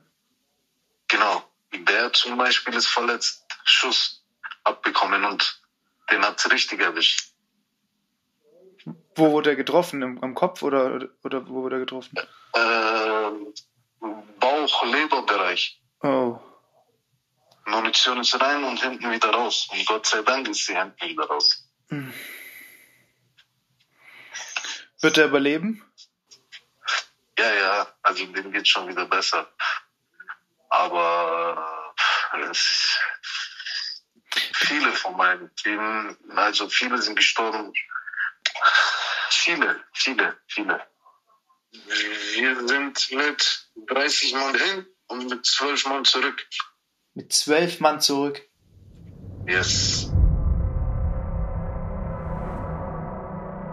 Genau. 1.07 1.43
Der 1.83 2.13
zum 2.13 2.37
Beispiel 2.37 2.73
ist 2.73 2.87
verletzt, 2.87 3.43
Schuss 3.63 4.23
abbekommen 4.63 5.25
und 5.25 5.61
den 6.11 6.23
hat's 6.23 6.49
richtig 6.49 6.79
erwischt. 6.79 7.31
Wo 9.15 9.31
wurde 9.31 9.51
er 9.51 9.55
getroffen? 9.55 10.01
Im, 10.01 10.23
am 10.23 10.35
Kopf 10.35 10.61
oder, 10.61 11.09
oder 11.23 11.47
wo 11.47 11.63
wurde 11.63 11.77
er 11.77 11.79
getroffen? 11.79 12.17
Ähm, 12.53 13.53
Bauch, 14.39 14.85
Leberbereich. 14.85 15.81
Oh. 16.01 16.39
Munition 17.65 18.19
ist 18.19 18.39
rein 18.39 18.63
und 18.63 18.81
hinten 18.81 19.11
wieder 19.11 19.29
raus. 19.29 19.67
Und 19.71 19.85
Gott 19.87 20.05
sei 20.05 20.21
Dank 20.21 20.47
ist 20.47 20.65
sie 20.65 20.77
hinten 20.77 21.07
wieder 21.07 21.25
raus. 21.25 21.67
Hm. 21.89 22.13
Wird 25.01 25.17
er 25.17 25.25
überleben? 25.25 25.83
Ja, 27.37 27.53
ja, 27.53 27.87
also 28.01 28.25
dem 28.25 28.51
geht 28.51 28.67
schon 28.67 28.87
wieder 28.87 29.05
besser. 29.05 29.51
Aber 30.77 31.91
äh, 32.33 32.41
es, 32.51 32.99
viele 34.53 34.91
von 34.91 35.15
meinen 35.15 35.55
Team, 35.55 36.17
also 36.35 36.67
viele 36.69 37.01
sind 37.01 37.15
gestorben. 37.15 37.71
Viele, 39.29 39.83
viele, 39.93 40.37
viele. 40.47 40.81
Wir 41.71 42.67
sind 42.67 43.11
mit 43.11 43.69
30 43.87 44.33
Mann 44.33 44.55
hin 44.55 44.85
und 45.07 45.29
mit 45.29 45.45
12 45.45 45.85
Mann 45.87 46.05
zurück. 46.05 46.45
Mit 47.13 47.31
zwölf 47.31 47.79
Mann 47.79 48.01
zurück. 48.01 48.41
Yes. 49.47 50.11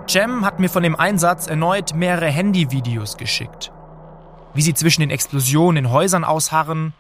Jem 0.08 0.44
hat 0.44 0.60
mir 0.60 0.68
von 0.68 0.82
dem 0.82 0.94
Einsatz 0.94 1.46
erneut 1.46 1.94
mehrere 1.94 2.26
Handyvideos 2.26 3.16
geschickt. 3.16 3.72
Wie 4.54 4.62
sie 4.62 4.74
zwischen 4.74 5.00
den 5.00 5.10
Explosionen 5.10 5.86
in 5.86 5.90
Häusern 5.90 6.24
ausharren, 6.24 6.92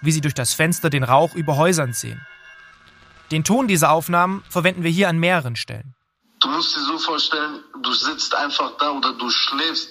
wie 0.00 0.12
sie 0.12 0.20
durch 0.20 0.34
das 0.34 0.54
Fenster 0.54 0.90
den 0.90 1.04
Rauch 1.04 1.34
über 1.34 1.56
Häusern 1.56 1.92
sehen. 1.92 2.20
Den 3.30 3.44
Ton 3.44 3.68
dieser 3.68 3.90
Aufnahmen 3.90 4.42
verwenden 4.48 4.82
wir 4.82 4.90
hier 4.90 5.08
an 5.08 5.18
mehreren 5.18 5.56
Stellen. 5.56 5.94
Du 6.40 6.48
musst 6.48 6.74
dir 6.74 6.80
so 6.80 6.98
vorstellen, 6.98 7.62
du 7.82 7.92
sitzt 7.92 8.34
einfach 8.34 8.76
da 8.78 8.90
oder 8.90 9.12
du 9.12 9.30
schläfst 9.30 9.90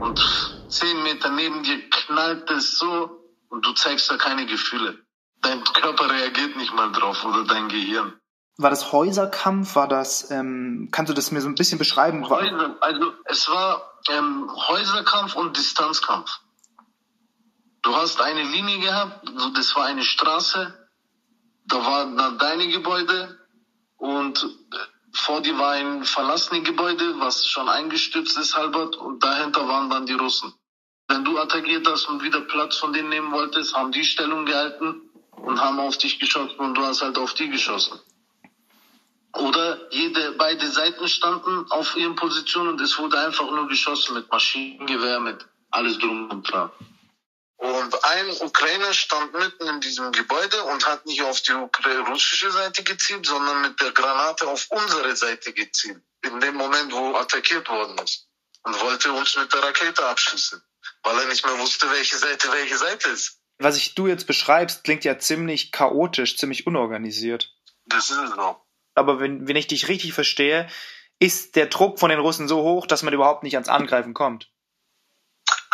und 0.00 0.64
zehn 0.68 1.02
Meter 1.02 1.30
neben 1.30 1.62
dir 1.62 1.88
knallt 1.90 2.50
es 2.50 2.78
so 2.78 3.20
und 3.48 3.64
du 3.64 3.72
zeigst 3.72 4.10
da 4.10 4.16
keine 4.16 4.46
Gefühle. 4.46 4.98
Dein 5.42 5.62
Körper 5.62 6.10
reagiert 6.10 6.56
nicht 6.56 6.74
mal 6.74 6.90
drauf 6.90 7.24
oder 7.24 7.44
dein 7.44 7.68
Gehirn. 7.68 8.14
War 8.56 8.70
das 8.70 8.92
Häuserkampf? 8.92 9.74
War 9.74 9.88
das, 9.88 10.30
ähm, 10.30 10.88
kannst 10.92 11.10
du 11.10 11.14
das 11.14 11.30
mir 11.32 11.40
so 11.40 11.48
ein 11.48 11.54
bisschen 11.54 11.78
beschreiben? 11.78 12.28
Häuser, 12.28 12.76
also 12.80 13.12
es 13.24 13.48
war 13.48 13.98
ähm, 14.10 14.48
Häuserkampf 14.68 15.34
und 15.34 15.56
Distanzkampf. 15.56 16.30
Du 17.84 17.94
hast 17.94 18.18
eine 18.22 18.42
Linie 18.42 18.78
gehabt, 18.78 19.30
das 19.54 19.76
war 19.76 19.84
eine 19.84 20.02
Straße, 20.02 20.88
da 21.66 21.84
war 21.84 22.06
dann 22.16 22.38
deine 22.38 22.66
Gebäude 22.68 23.38
und 23.98 24.42
äh, 24.42 24.76
vor 25.12 25.42
dir 25.42 25.58
war 25.58 25.72
ein 25.72 26.02
verlassenes 26.02 26.64
Gebäude, 26.64 27.20
was 27.20 27.46
schon 27.46 27.68
eingestürzt 27.68 28.38
ist, 28.38 28.56
halbert, 28.56 28.96
und 28.96 29.22
dahinter 29.22 29.68
waren 29.68 29.90
dann 29.90 30.06
die 30.06 30.14
Russen. 30.14 30.54
Wenn 31.08 31.24
du 31.24 31.38
attackiert 31.38 31.86
hast 31.86 32.06
und 32.06 32.22
wieder 32.22 32.40
Platz 32.40 32.78
von 32.78 32.94
denen 32.94 33.10
nehmen 33.10 33.32
wolltest, 33.32 33.74
haben 33.74 33.92
die 33.92 34.04
Stellung 34.04 34.46
gehalten 34.46 35.02
und 35.32 35.60
haben 35.60 35.78
auf 35.78 35.98
dich 35.98 36.18
geschossen 36.18 36.58
und 36.58 36.74
du 36.74 36.82
hast 36.86 37.02
halt 37.02 37.18
auf 37.18 37.34
die 37.34 37.50
geschossen. 37.50 38.00
Oder 39.34 39.92
jede, 39.92 40.32
beide 40.38 40.66
Seiten 40.68 41.06
standen 41.06 41.70
auf 41.70 41.96
ihren 41.96 42.16
Positionen 42.16 42.70
und 42.70 42.80
es 42.80 42.98
wurde 42.98 43.18
einfach 43.18 43.50
nur 43.50 43.68
geschossen 43.68 44.14
mit 44.14 44.30
Maschinengewehr, 44.32 45.20
mit 45.20 45.44
alles 45.70 45.98
drum 45.98 46.30
und 46.30 46.50
dran. 46.50 46.70
Und 47.56 48.04
ein 48.04 48.30
Ukrainer 48.40 48.92
stand 48.92 49.32
mitten 49.32 49.66
in 49.68 49.80
diesem 49.80 50.12
Gebäude 50.12 50.62
und 50.64 50.86
hat 50.86 51.06
nicht 51.06 51.22
auf 51.22 51.40
die 51.40 51.52
russische 51.52 52.50
Seite 52.50 52.82
gezielt, 52.82 53.26
sondern 53.26 53.62
mit 53.62 53.80
der 53.80 53.92
Granate 53.92 54.46
auf 54.48 54.66
unsere 54.70 55.14
Seite 55.16 55.52
gezielt. 55.52 56.02
In 56.22 56.40
dem 56.40 56.56
Moment, 56.56 56.92
wo 56.92 57.14
attackiert 57.14 57.68
worden 57.68 57.96
ist. 57.98 58.28
Und 58.62 58.80
wollte 58.80 59.12
uns 59.12 59.36
mit 59.36 59.52
der 59.52 59.62
Rakete 59.62 60.06
abschießen. 60.06 60.62
Weil 61.02 61.18
er 61.18 61.26
nicht 61.26 61.44
mehr 61.44 61.58
wusste, 61.58 61.90
welche 61.90 62.16
Seite 62.16 62.50
welche 62.50 62.76
Seite 62.76 63.10
ist. 63.10 63.40
Was 63.58 63.76
ich 63.76 63.94
du 63.94 64.06
jetzt 64.06 64.26
beschreibst, 64.26 64.84
klingt 64.84 65.04
ja 65.04 65.18
ziemlich 65.18 65.70
chaotisch, 65.70 66.36
ziemlich 66.36 66.66
unorganisiert. 66.66 67.54
Das 67.86 68.10
ist 68.10 68.18
es 68.18 68.32
auch. 68.32 68.64
Aber 68.94 69.20
wenn, 69.20 69.46
wenn 69.46 69.56
ich 69.56 69.66
dich 69.66 69.88
richtig 69.88 70.12
verstehe, 70.12 70.68
ist 71.18 71.56
der 71.56 71.66
Druck 71.66 71.98
von 71.98 72.10
den 72.10 72.18
Russen 72.18 72.48
so 72.48 72.62
hoch, 72.62 72.86
dass 72.86 73.02
man 73.02 73.14
überhaupt 73.14 73.42
nicht 73.42 73.54
ans 73.54 73.68
Angreifen 73.68 74.14
kommt. 74.14 74.50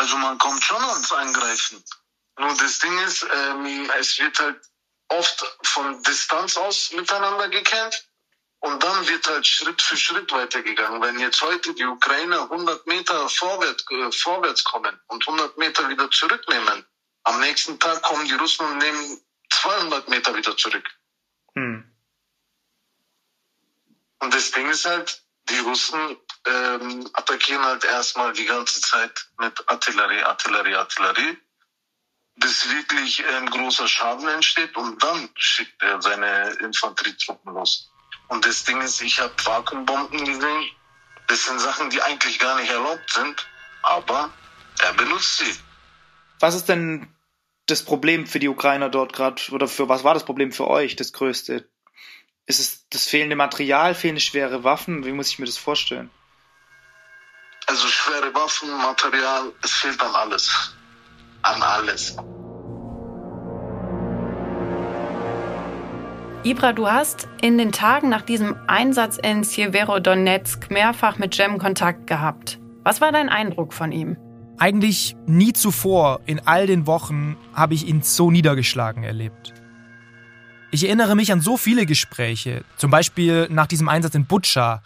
Also 0.01 0.17
man 0.17 0.39
kommt 0.39 0.65
schon 0.65 0.83
ans 0.83 1.13
Angreifen. 1.13 1.85
Nur 2.39 2.55
das 2.57 2.79
Ding 2.79 2.99
ist, 3.01 3.23
ähm, 3.23 3.91
es 3.99 4.19
wird 4.19 4.41
halt 4.41 4.59
oft 5.09 5.59
von 5.63 6.03
Distanz 6.05 6.57
aus 6.57 6.93
miteinander 6.93 7.51
gekämpft 7.51 8.09
und 8.61 8.83
dann 8.83 9.07
wird 9.07 9.29
halt 9.29 9.47
Schritt 9.47 9.83
für 9.83 9.99
Schritt 9.99 10.33
weitergegangen. 10.33 11.03
Wenn 11.03 11.19
jetzt 11.19 11.43
heute 11.43 11.75
die 11.75 11.85
Ukrainer 11.85 12.45
100 12.45 12.87
Meter 12.87 13.29
vorwärts, 13.29 13.85
äh, 13.91 14.11
vorwärts 14.11 14.65
kommen 14.65 14.99
und 15.09 15.27
100 15.27 15.59
Meter 15.59 15.87
wieder 15.91 16.11
zurücknehmen, 16.11 16.87
am 17.25 17.39
nächsten 17.41 17.79
Tag 17.79 18.01
kommen 18.01 18.27
die 18.27 18.37
Russen 18.37 18.65
und 18.65 18.79
nehmen 18.79 19.21
200 19.51 20.09
Meter 20.09 20.35
wieder 20.35 20.57
zurück. 20.57 20.89
Hm. 21.57 21.85
Und 24.21 24.33
das 24.33 24.51
Ding 24.51 24.71
ist 24.71 24.87
halt, 24.87 25.23
die 25.51 25.59
Russen 25.59 26.17
ähm, 26.47 27.09
attackieren 27.13 27.65
halt 27.65 27.85
erstmal 27.85 28.33
die 28.33 28.47
ganze 28.47 28.81
Zeit 28.81 29.29
mit 29.39 29.69
Artillerie, 29.69 30.23
Artillerie, 30.23 30.75
Artillerie, 30.75 31.37
bis 32.37 32.71
wirklich 32.71 33.25
ein 33.27 33.47
großer 33.51 33.87
Schaden 33.87 34.29
entsteht 34.29 34.77
und 34.77 35.03
dann 35.03 35.29
schickt 35.37 35.83
er 35.83 36.01
seine 36.01 36.51
Infanterietruppen 36.61 37.55
los. 37.55 37.91
Und 38.29 38.47
das 38.47 38.65
Ding 38.65 38.81
ist, 38.81 39.01
ich 39.03 39.21
habe 39.21 39.35
Vakuumbomben 39.45 40.25
gesehen. 40.25 40.71
Das 41.27 41.45
sind 41.45 41.61
Sachen, 41.61 41.91
die 41.91 42.01
eigentlich 42.03 42.39
gar 42.39 42.57
nicht 42.61 42.71
erlaubt 42.71 43.11
sind, 43.11 43.47
aber 43.83 44.31
er 44.81 44.93
benutzt 44.95 45.39
sie. 45.39 45.55
Was 46.39 46.55
ist 46.55 46.69
denn 46.69 47.15
das 47.67 47.85
Problem 47.85 48.27
für 48.27 48.39
die 48.39 48.49
Ukrainer 48.49 48.89
dort 48.89 49.13
gerade, 49.13 49.41
oder 49.53 49.69
für 49.69 49.89
was 49.89 50.05
war 50.05 50.15
das 50.15 50.25
Problem 50.25 50.53
für 50.53 50.67
euch, 50.67 50.97
das 50.97 51.13
größte? 51.13 51.69
Ist 52.47 52.59
es 52.59 52.89
das 52.91 53.07
fehlende 53.07 53.37
Material, 53.37 53.95
fehlende 53.95 54.21
schwere 54.21 54.65
Waffen? 54.65 55.05
Wie 55.05 55.13
muss 55.13 55.29
ich 55.29 55.39
mir 55.39 55.47
das 55.47 55.57
vorstellen? 55.57 56.11
Also 57.67 57.87
schwere 57.87 58.35
Waffen, 58.35 58.69
Material, 58.79 59.53
es 59.63 59.73
fehlt 59.73 60.01
an 60.01 60.15
alles. 60.15 60.75
An 61.43 61.63
alles. 61.63 62.17
Ibra, 66.43 66.73
du 66.73 66.89
hast 66.89 67.29
in 67.43 67.59
den 67.59 67.71
Tagen 67.71 68.09
nach 68.09 68.23
diesem 68.23 68.57
Einsatz 68.67 69.19
in 69.19 69.45
Sjeverodonetsk 69.45 70.71
mehrfach 70.71 71.19
mit 71.19 71.37
Jem 71.37 71.59
Kontakt 71.59 72.07
gehabt. 72.07 72.59
Was 72.83 73.01
war 73.03 73.13
dein 73.13 73.29
Eindruck 73.29 73.75
von 73.75 73.93
ihm? 73.93 74.17
Eigentlich 74.59 75.17
nie 75.27 75.53
zuvor 75.53 76.21
in 76.27 76.41
all 76.47 76.67
den 76.67 76.87
Wochen 76.87 77.37
habe 77.55 77.75
ich 77.75 77.87
ihn 77.87 78.03
so 78.03 78.31
niedergeschlagen 78.31 79.05
erlebt. 79.05 79.53
Ich 80.73 80.85
erinnere 80.85 81.17
mich 81.17 81.33
an 81.33 81.41
so 81.41 81.57
viele 81.57 81.85
Gespräche, 81.85 82.65
zum 82.77 82.93
Beispiel 82.93 83.49
nach 83.51 83.67
diesem 83.67 83.89
Einsatz 83.89 84.15
in 84.15 84.27
Butscha 84.27 84.83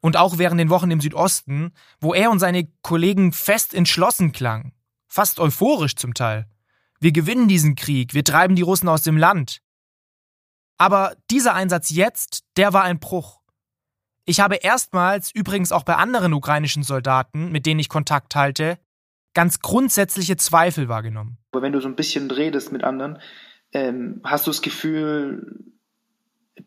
und 0.00 0.16
auch 0.16 0.38
während 0.38 0.60
den 0.60 0.70
Wochen 0.70 0.90
im 0.90 1.00
Südosten, 1.00 1.72
wo 2.00 2.14
er 2.14 2.30
und 2.30 2.40
seine 2.40 2.66
Kollegen 2.82 3.32
fest 3.32 3.74
entschlossen 3.74 4.32
klangen, 4.32 4.72
fast 5.06 5.38
euphorisch 5.38 5.94
zum 5.94 6.14
Teil. 6.14 6.48
Wir 6.98 7.12
gewinnen 7.12 7.46
diesen 7.46 7.76
Krieg, 7.76 8.12
wir 8.12 8.24
treiben 8.24 8.56
die 8.56 8.62
Russen 8.62 8.88
aus 8.88 9.02
dem 9.02 9.16
Land. 9.16 9.60
Aber 10.78 11.14
dieser 11.30 11.54
Einsatz 11.54 11.90
jetzt, 11.90 12.44
der 12.56 12.72
war 12.72 12.82
ein 12.82 12.98
Bruch. 12.98 13.40
Ich 14.24 14.40
habe 14.40 14.56
erstmals, 14.56 15.30
übrigens 15.32 15.70
auch 15.70 15.84
bei 15.84 15.94
anderen 15.94 16.32
ukrainischen 16.32 16.82
Soldaten, 16.82 17.52
mit 17.52 17.66
denen 17.66 17.80
ich 17.80 17.88
Kontakt 17.88 18.34
halte, 18.34 18.78
ganz 19.32 19.60
grundsätzliche 19.60 20.36
Zweifel 20.36 20.88
wahrgenommen. 20.88 21.38
Aber 21.52 21.62
wenn 21.62 21.72
du 21.72 21.80
so 21.80 21.88
ein 21.88 21.94
bisschen 21.94 22.30
redest 22.30 22.72
mit 22.72 22.82
anderen, 22.82 23.18
ähm, 23.72 24.20
hast 24.24 24.46
du 24.46 24.50
das 24.50 24.62
Gefühl, 24.62 25.68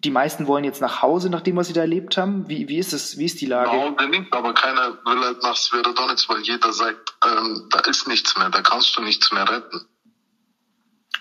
die 0.04 0.12
meisten 0.12 0.48
wollen 0.48 0.64
jetzt 0.64 0.82
nach 0.82 1.02
Hause, 1.02 1.30
nachdem 1.30 1.58
was 1.58 1.68
sie 1.68 1.74
da 1.74 1.82
erlebt 1.82 2.18
haben? 2.18 2.48
Wie, 2.48 2.68
wie 2.70 2.78
ist 2.78 2.94
es, 2.94 3.18
wie 3.18 3.26
ist 3.26 3.42
die 3.42 3.46
Lage? 3.46 3.72
Unbedingt, 3.72 4.34
aber 4.34 4.54
keiner 4.54 4.98
will 5.06 5.20
halt 5.24 5.44
nach 5.44 5.56
Sverodonetsk, 5.56 6.30
weil 6.30 6.42
jeder 6.42 6.72
sagt, 6.74 7.16
ähm, 7.26 7.68
da 7.72 7.80
ist 7.82 8.08
nichts 8.08 8.38
mehr, 8.38 8.50
da 8.50 8.62
kannst 8.62 8.96
du 8.98 9.02
nichts 9.02 9.32
mehr 9.32 9.48
retten. 9.48 9.88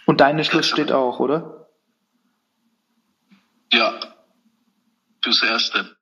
Und 0.06 0.20
dein 0.20 0.42
Schluss 0.44 0.66
steht 0.66 0.92
auch, 0.92 1.20
oder? 1.20 1.68
Ja, 3.72 4.00
fürs 5.22 5.42
Erste. 5.42 5.96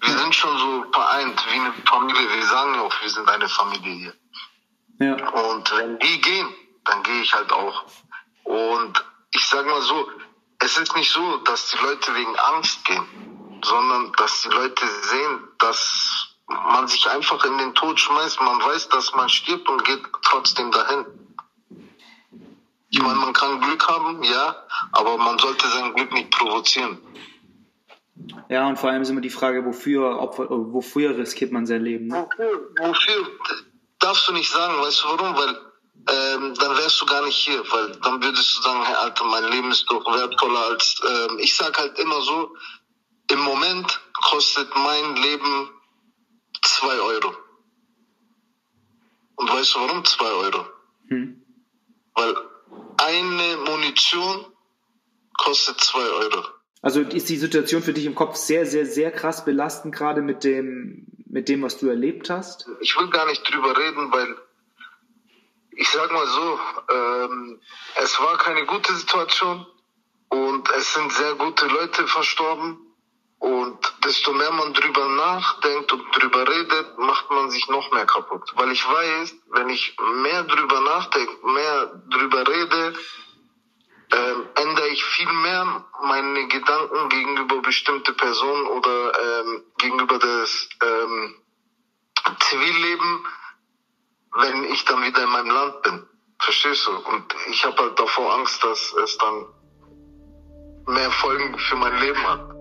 Wir 0.00 0.18
sind 0.18 0.34
schon 0.34 0.56
so 0.58 0.84
vereint 0.92 1.44
wie 1.50 1.60
eine 1.60 1.72
Familie. 1.86 2.28
Wir 2.36 2.46
sagen 2.46 2.78
auch, 2.78 3.02
wir 3.02 3.08
sind 3.08 3.28
eine 3.28 3.48
Familie 3.48 4.14
hier. 4.98 5.06
Ja. 5.06 5.28
Und 5.30 5.72
wenn 5.76 5.98
die 5.98 6.20
gehen, 6.20 6.48
dann 6.84 7.02
gehe 7.02 7.22
ich 7.22 7.34
halt 7.34 7.50
auch. 7.52 7.86
Und 8.44 9.04
ich 9.34 9.46
sag 9.46 9.66
mal 9.66 9.82
so, 9.82 10.08
es 10.60 10.78
ist 10.78 10.96
nicht 10.96 11.10
so, 11.10 11.38
dass 11.38 11.70
die 11.70 11.78
Leute 11.78 12.14
wegen 12.14 12.36
Angst 12.36 12.84
gehen, 12.84 13.60
sondern 13.62 14.12
dass 14.12 14.42
die 14.42 14.48
Leute 14.48 14.86
sehen, 14.86 15.48
dass 15.58 16.34
man 16.46 16.86
sich 16.86 17.08
einfach 17.08 17.44
in 17.44 17.58
den 17.58 17.74
Tod 17.74 17.98
schmeißt. 17.98 18.40
Man 18.40 18.60
weiß, 18.60 18.88
dass 18.90 19.14
man 19.14 19.28
stirbt 19.28 19.68
und 19.68 19.84
geht 19.84 20.02
trotzdem 20.22 20.70
dahin. 20.70 21.04
Ich 22.90 23.02
meine, 23.02 23.16
man 23.16 23.32
kann 23.32 23.60
Glück 23.60 23.88
haben, 23.88 24.22
ja, 24.22 24.56
aber 24.92 25.16
man 25.18 25.38
sollte 25.38 25.66
sein 25.66 25.94
Glück 25.94 26.12
nicht 26.12 26.30
provozieren. 26.30 26.98
Ja, 28.48 28.68
und 28.68 28.78
vor 28.78 28.90
allem 28.90 29.02
ist 29.02 29.10
immer 29.10 29.20
die 29.20 29.30
Frage, 29.30 29.64
wofür, 29.64 30.20
Opfer, 30.20 30.46
wofür 30.48 31.16
riskiert 31.16 31.50
man 31.50 31.66
sein 31.66 31.82
Leben? 31.82 32.06
Ne? 32.06 32.28
Wofür, 32.30 32.70
wofür 32.78 33.30
darfst 33.98 34.28
du 34.28 34.32
nicht 34.32 34.50
sagen, 34.50 34.80
weißt 34.80 35.02
du 35.02 35.08
warum? 35.08 35.36
Weil 35.36 35.56
ähm, 36.06 36.54
dann 36.54 36.76
wärst 36.76 37.00
du 37.00 37.06
gar 37.06 37.24
nicht 37.24 37.36
hier, 37.36 37.62
weil 37.70 37.92
dann 38.02 38.22
würdest 38.22 38.58
du 38.58 38.62
sagen, 38.62 38.84
hey 38.84 38.94
Alter, 38.94 39.24
mein 39.24 39.44
Leben 39.50 39.70
ist 39.70 39.86
doch 39.88 40.04
wertvoller 40.04 40.66
als, 40.66 41.00
ähm, 41.08 41.38
ich 41.38 41.56
sag 41.56 41.78
halt 41.78 41.98
immer 41.98 42.20
so, 42.20 42.54
im 43.30 43.40
Moment 43.40 44.00
kostet 44.12 44.68
mein 44.76 45.16
Leben 45.16 45.70
zwei 46.62 46.94
Euro. 47.00 47.34
Und 49.36 49.50
weißt 49.50 49.74
du 49.74 49.80
warum 49.80 50.04
zwei 50.04 50.30
Euro? 50.30 50.66
Hm. 51.08 51.42
Weil 52.14 52.36
eine 52.98 53.56
Munition 53.68 54.46
kostet 55.38 55.80
zwei 55.80 56.06
Euro. 56.06 56.44
Also 56.82 57.00
ist 57.00 57.30
die 57.30 57.38
Situation 57.38 57.82
für 57.82 57.94
dich 57.94 58.04
im 58.04 58.14
Kopf 58.14 58.36
sehr, 58.36 58.66
sehr, 58.66 58.84
sehr 58.84 59.10
krass 59.10 59.44
belastend, 59.44 59.94
gerade 59.94 60.20
mit 60.20 60.44
dem, 60.44 61.06
mit 61.26 61.48
dem, 61.48 61.62
was 61.62 61.78
du 61.78 61.88
erlebt 61.88 62.28
hast? 62.28 62.68
Ich 62.80 62.96
will 62.98 63.08
gar 63.08 63.26
nicht 63.26 63.42
drüber 63.50 63.76
reden, 63.76 64.12
weil 64.12 64.36
ich 65.76 65.88
sag 65.88 66.10
mal 66.12 66.26
so, 66.26 66.58
ähm, 66.90 67.60
es 67.96 68.18
war 68.20 68.36
keine 68.38 68.64
gute 68.66 68.94
Situation 68.94 69.66
und 70.28 70.70
es 70.70 70.94
sind 70.94 71.12
sehr 71.12 71.34
gute 71.34 71.66
Leute 71.66 72.06
verstorben. 72.06 72.80
Und 73.38 73.94
desto 74.02 74.32
mehr 74.32 74.50
man 74.52 74.72
drüber 74.72 75.06
nachdenkt 75.06 75.92
und 75.92 76.16
drüber 76.16 76.48
redet, 76.48 76.98
macht 76.98 77.30
man 77.30 77.50
sich 77.50 77.68
noch 77.68 77.90
mehr 77.92 78.06
kaputt. 78.06 78.50
Weil 78.54 78.72
ich 78.72 78.86
weiß, 78.88 79.34
wenn 79.50 79.68
ich 79.68 79.94
mehr 80.22 80.44
drüber 80.44 80.80
nachdenke, 80.80 81.46
mehr 81.46 82.02
drüber 82.08 82.48
rede, 82.48 82.94
ähm, 84.12 84.48
ändere 84.54 84.88
ich 84.88 85.04
viel 85.04 85.30
mehr 85.30 85.84
meine 86.02 86.46
Gedanken 86.48 87.08
gegenüber 87.10 87.60
bestimmte 87.60 88.14
Personen 88.14 88.66
oder 88.66 89.12
ähm, 89.20 89.62
gegenüber 89.78 90.18
des 90.18 90.68
ähm, 90.82 91.36
Zivilleben, 92.40 93.26
wenn 94.36 94.64
ich 94.72 94.84
dann 94.84 95.02
wieder 95.02 95.22
in 95.22 95.30
meinem 95.30 95.50
Land 95.50 95.82
bin. 95.82 96.02
Verstehst 96.38 96.86
du? 96.86 96.90
Und 96.90 97.24
ich 97.50 97.64
habe 97.64 97.76
halt 97.76 97.98
davor 97.98 98.34
Angst, 98.34 98.62
dass 98.64 98.94
es 99.04 99.18
dann 99.18 99.46
mehr 100.94 101.10
Folgen 101.10 101.58
für 101.58 101.76
mein 101.76 101.98
Leben 102.00 102.22
hat. 102.26 102.54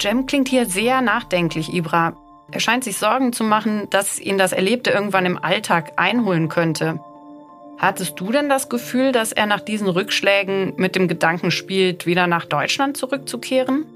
Jem 0.00 0.26
klingt 0.26 0.48
hier 0.48 0.66
sehr 0.66 1.02
nachdenklich, 1.02 1.72
Ibra. 1.72 2.14
Er 2.52 2.60
scheint 2.60 2.84
sich 2.84 2.98
Sorgen 2.98 3.32
zu 3.32 3.44
machen, 3.44 3.88
dass 3.90 4.18
ihn 4.18 4.38
das 4.38 4.52
Erlebte 4.52 4.90
irgendwann 4.90 5.26
im 5.26 5.42
Alltag 5.42 5.92
einholen 5.96 6.48
könnte. 6.48 7.00
Hattest 7.78 8.18
du 8.20 8.30
denn 8.30 8.48
das 8.48 8.68
Gefühl, 8.68 9.12
dass 9.12 9.32
er 9.32 9.46
nach 9.46 9.60
diesen 9.60 9.88
Rückschlägen 9.88 10.74
mit 10.76 10.96
dem 10.96 11.08
Gedanken 11.08 11.50
spielt, 11.50 12.06
wieder 12.06 12.26
nach 12.26 12.44
Deutschland 12.44 12.96
zurückzukehren? 12.96 13.86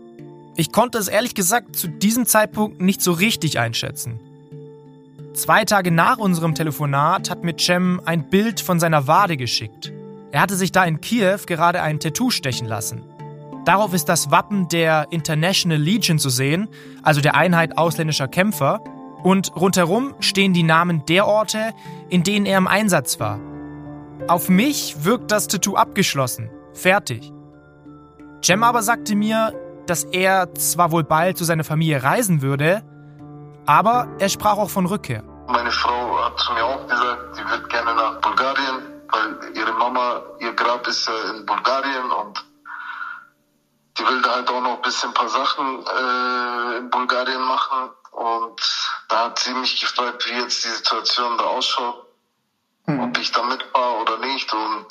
Ich 0.57 0.73
konnte 0.73 0.99
es 0.99 1.09
ehrlich 1.09 1.35
gesagt 1.35 1.77
zu 1.77 1.89
diesem 1.89 2.27
Zeitpunkt 2.27 2.81
nicht 2.81 3.03
so 3.03 3.13
richtig 3.13 3.59
einschätzen. 3.59 4.21
Zwei 5.35 5.65
Tage 5.65 5.91
nach 5.91 6.19
unserem 6.19 6.55
Telefonat 6.55 7.29
hat 7.29 7.43
mir 7.43 7.57
Cem 7.59 8.01
ein 8.05 8.31
Bild 8.31 8.61
von 8.61 8.79
seiner 8.79 9.09
Wade 9.09 9.37
geschickt. 9.37 9.93
Er 10.31 10.41
hatte 10.41 10.55
sich 10.55 10.71
da 10.71 10.85
in 10.85 11.01
Kiew 11.01 11.41
gerade 11.47 11.83
ein 11.83 11.99
Tattoo 11.99 12.31
stechen 12.31 12.69
lassen. 12.69 13.03
Darauf 13.65 13.95
ist 13.95 14.09
das 14.09 14.31
Wappen 14.31 14.69
der 14.69 15.09
International 15.11 15.77
Legion 15.77 16.21
zu 16.21 16.31
sehen, 16.31 16.69
also 17.03 17.21
der 17.21 17.35
Einheit 17.35 17.77
ausländischer 17.77 18.29
Kämpfer, 18.29 18.81
und 19.25 19.57
rundherum 19.57 20.15
stehen 20.21 20.53
die 20.53 20.63
Namen 20.63 21.05
der 21.07 21.27
Orte, 21.27 21.73
in 22.11 22.23
denen 22.23 22.47
er 22.47 22.59
im 22.59 22.69
Einsatz 22.69 23.19
war. 23.19 23.41
Auf 24.29 24.49
mich 24.49 25.03
wirkt 25.03 25.33
das 25.33 25.49
Tattoo 25.49 25.75
abgeschlossen, 25.75 26.49
fertig. 26.75 27.33
Cem 28.41 28.63
aber 28.63 28.85
sagte 28.85 29.17
mir, 29.17 29.53
dass 29.87 30.05
er 30.05 30.55
zwar 30.55 30.93
wohl 30.93 31.03
bald 31.03 31.37
zu 31.39 31.45
seiner 31.45 31.65
Familie 31.65 32.05
reisen 32.05 32.41
würde, 32.41 32.85
aber 33.67 34.09
er 34.19 34.29
sprach 34.29 34.57
auch 34.57 34.71
von 34.71 34.87
Rückkehr. 34.87 35.23
Meine 35.47 35.71
Frau 35.71 36.25
hat 36.25 36.39
zu 36.39 36.53
mir 36.53 36.65
auch 36.65 36.87
gesagt, 36.87 37.37
sie 37.37 37.49
wird 37.49 37.69
gerne 37.69 37.95
nach 37.95 38.21
Bulgarien, 38.21 39.03
weil 39.11 39.57
ihre 39.57 39.73
Mama, 39.73 40.23
ihr 40.41 40.53
Grab 40.55 40.87
ist 40.87 41.07
ja 41.07 41.15
in 41.31 41.47
Bulgarien 41.47 42.11
und 42.11 42.45
die 43.99 44.07
will 44.07 44.23
da 44.23 44.37
halt 44.37 44.51
auch 44.51 44.61
noch 44.61 44.77
ein 44.77 44.83
bisschen 44.83 45.11
ein 45.11 45.15
paar 45.15 45.29
Sachen 45.29 45.87
äh, 45.87 46.77
in 46.79 46.91
Bulgarien 46.91 47.43
machen. 47.43 47.91
Und 48.11 48.61
da 49.09 49.27
hat 49.27 49.39
sie 49.39 49.55
mich 49.55 49.81
gefragt, 49.81 50.27
wie 50.27 50.35
jetzt 50.35 50.65
die 50.65 50.69
Situation 50.69 51.39
da 51.39 51.45
ausschaut, 51.45 52.07
mhm. 52.87 53.01
ob 53.01 53.19
ich 53.19 53.31
da 53.33 53.43
mitfahre 53.43 54.01
oder 54.01 54.19
nicht. 54.19 54.53
Und 54.53 54.87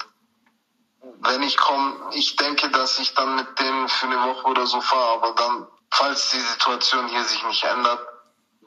wenn 1.21 1.41
ich 1.41 1.57
komme, 1.57 1.95
ich 2.13 2.35
denke, 2.35 2.69
dass 2.69 2.99
ich 2.99 3.13
dann 3.13 3.35
mit 3.35 3.59
denen 3.59 3.87
für 3.89 4.07
eine 4.07 4.21
Woche 4.23 4.47
oder 4.47 4.65
so 4.67 4.79
fahre, 4.81 5.13
aber 5.15 5.35
dann, 5.35 5.67
falls 5.91 6.31
die 6.31 6.39
Situation 6.39 7.07
hier 7.07 7.23
sich 7.23 7.43
nicht 7.45 7.63
ändert, 7.63 7.99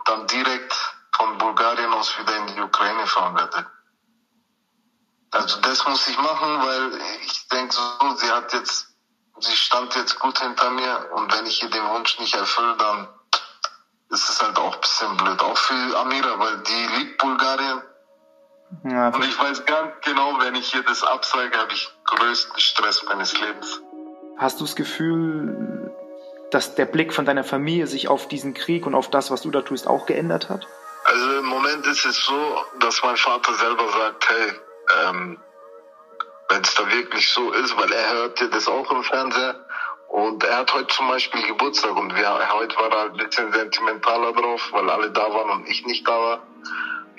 dann 0.07 0.27
direkt 0.27 0.75
von 1.17 1.39
Bulgarien 1.39 1.93
aus 1.93 2.19
wieder 2.19 2.37
in 2.37 2.47
die 2.49 2.61
Ukraine 2.61 3.07
fahren 3.07 3.37
werde. 3.37 3.67
Also 5.31 5.61
das 5.61 5.87
muss 5.87 6.07
ich 6.09 6.17
machen, 6.19 6.63
weil 6.63 7.01
ich 7.25 7.49
denke 7.49 7.75
so, 7.75 8.17
sie 8.17 8.31
hat 8.31 8.53
jetzt 8.53 8.97
sie 9.39 9.55
stand 9.55 9.95
jetzt 9.95 10.19
gut 10.19 10.39
hinter 10.39 10.71
mir 10.71 11.11
und 11.15 11.33
wenn 11.37 11.47
ich 11.47 11.63
ihr 11.63 11.71
den 11.71 11.85
Wunsch 11.91 12.19
nicht 12.19 12.35
erfülle, 12.35 12.77
dann 12.77 13.09
ist 14.11 14.29
es 14.29 14.43
halt 14.43 14.57
auch 14.59 14.75
ein 14.75 14.81
bisschen 14.81 15.17
blöd. 15.17 15.41
Auch 15.43 15.57
für 15.57 15.99
Amira, 15.99 16.39
weil 16.39 16.59
die 16.59 16.99
liebt 16.99 17.19
Bulgarien. 17.19 17.83
Ja, 18.85 19.09
und 19.09 19.25
ich 19.25 19.39
weiß 19.39 19.65
ganz 19.67 19.93
genau, 20.05 20.39
wenn 20.41 20.55
ich 20.55 20.73
hier 20.73 20.83
das 20.83 21.03
absage, 21.03 21.57
habe 21.57 21.73
ich 21.73 21.89
größten 22.05 22.59
Stress 22.59 23.05
meines 23.05 23.39
Lebens. 23.39 23.81
Hast 24.39 24.61
du 24.61 24.65
das 24.65 24.77
Gefühl, 24.77 25.76
dass 26.51 26.75
der 26.75 26.87
Blick 26.87 27.13
von 27.13 27.25
deiner 27.25 27.45
Familie 27.45 27.87
sich 27.87 28.09
auf 28.09 28.29
diesen 28.29 28.55
Krieg 28.55 28.87
und 28.87 28.95
auf 28.95 29.11
das, 29.11 29.31
was 29.31 29.43
du 29.43 29.51
da 29.51 29.63
tust, 29.63 29.87
auch 29.87 30.07
geändert 30.07 30.49
hat? 30.49 30.67
Also 31.05 31.39
im 31.39 31.47
Moment 31.47 31.87
ist 31.87 32.05
es 32.05 32.17
so, 32.25 32.65
dass 32.81 33.03
mein 33.03 33.17
Vater 33.17 33.55
selber 33.55 33.89
sagt, 33.91 34.29
hey, 34.29 34.53
ähm, 35.05 35.39
wenn 36.49 36.63
es 36.63 36.75
da 36.75 36.91
wirklich 36.91 37.29
so 37.29 37.53
ist, 37.53 37.77
weil 37.77 37.93
er 37.93 38.13
hörte 38.13 38.49
das 38.49 38.69
auch 38.69 38.91
im 38.91 39.03
Fernseher. 39.03 39.67
Und 40.09 40.45
er 40.45 40.59
hat 40.59 40.73
heute 40.73 40.87
zum 40.89 41.09
Beispiel 41.09 41.43
Geburtstag 41.47 41.97
und 41.97 42.15
wir, 42.15 42.53
heute 42.53 42.77
war 42.77 42.91
er 42.93 43.11
ein 43.11 43.17
bisschen 43.17 43.53
sentimentaler 43.53 44.33
drauf, 44.33 44.69
weil 44.73 44.89
alle 44.89 45.11
da 45.11 45.23
waren 45.23 45.51
und 45.51 45.69
ich 45.69 45.85
nicht 45.85 46.07
da 46.07 46.13
war. 46.13 46.47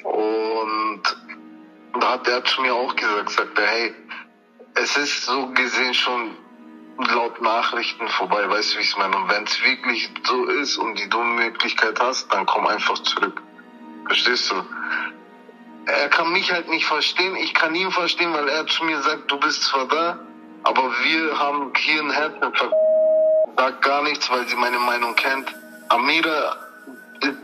Und 0.04 1.04
da 2.00 2.14
hat 2.14 2.28
er 2.28 2.44
zu 2.46 2.62
mir 2.62 2.74
auch 2.74 2.96
gesagt, 2.96 3.30
sagt 3.32 3.60
er, 3.60 3.68
hey, 3.68 3.96
es 4.76 4.96
ist 4.98 5.26
so 5.26 5.48
gesehen 5.50 5.94
schon 5.94 6.38
laut 6.98 7.42
Nachrichten 7.42 8.08
vorbei, 8.10 8.50
weißt 8.50 8.74
du, 8.74 8.78
wie 8.78 8.82
ich 8.82 8.90
es 8.90 8.98
meine? 8.98 9.16
Und 9.16 9.30
wenn 9.30 9.44
es 9.44 9.64
wirklich 9.64 10.10
so 10.26 10.46
ist 10.46 10.78
und 10.78 10.98
die 11.00 11.10
dumme 11.10 11.44
Möglichkeit 11.44 12.00
hast, 12.00 12.32
dann 12.34 12.46
komm 12.46 12.68
einfach 12.68 13.00
zurück. 13.00 13.42
Verstehst 14.08 14.52
du? 14.52 14.64
er 15.88 16.10
kann 16.10 16.32
mich 16.34 16.52
halt 16.52 16.68
nicht 16.70 16.86
verstehen. 16.86 17.36
Ich 17.38 17.54
kann 17.54 17.74
ihn 17.74 17.92
verstehen, 17.92 18.34
weil 18.34 18.48
er 18.50 18.68
zu 18.68 18.84
mir 18.84 19.02
sagt, 19.02 19.32
du 19.32 19.40
bist 19.40 19.64
zwar 19.64 19.88
da, 19.88 20.20
aber 20.64 20.92
wir 21.04 21.40
haben 21.40 21.72
hier 21.78 22.02
ein 22.02 22.12
Herzinfarkt. 22.12 22.76
Sagt 23.58 23.82
gar 23.82 24.04
nichts, 24.04 24.30
weil 24.30 24.48
sie 24.48 24.56
meine 24.56 24.80
Meinung 24.80 25.16
kennt. 25.16 25.48
Amira 25.90 26.58
ist 27.22 27.38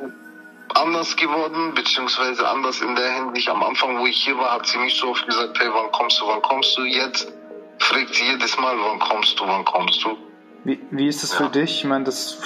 anders 0.75 1.15
geworden, 1.15 1.73
beziehungsweise 1.73 2.47
anders 2.47 2.81
in 2.81 2.95
der 2.95 3.11
Hinsicht. 3.11 3.49
Am 3.49 3.63
Anfang, 3.63 3.97
wo 3.99 4.05
ich 4.05 4.17
hier 4.23 4.37
war, 4.37 4.51
hat 4.51 4.67
sie 4.67 4.77
nicht 4.79 4.97
so 4.97 5.09
oft 5.11 5.25
gesagt, 5.25 5.57
hey, 5.59 5.69
wann 5.73 5.91
kommst 5.91 6.19
du, 6.19 6.27
wann 6.27 6.41
kommst 6.41 6.77
du? 6.77 6.83
Jetzt 6.83 7.31
fragt 7.79 8.15
sie 8.15 8.25
jedes 8.25 8.57
Mal, 8.57 8.75
wann 8.77 8.99
kommst 8.99 9.39
du, 9.39 9.47
wann 9.47 9.65
kommst 9.65 10.03
du? 10.03 10.17
Wie, 10.63 10.79
wie 10.91 11.07
ist 11.07 11.23
das 11.23 11.33
für 11.33 11.49
dich? 11.49 11.79
Ich 11.79 11.83
meine, 11.85 12.05
das 12.05 12.41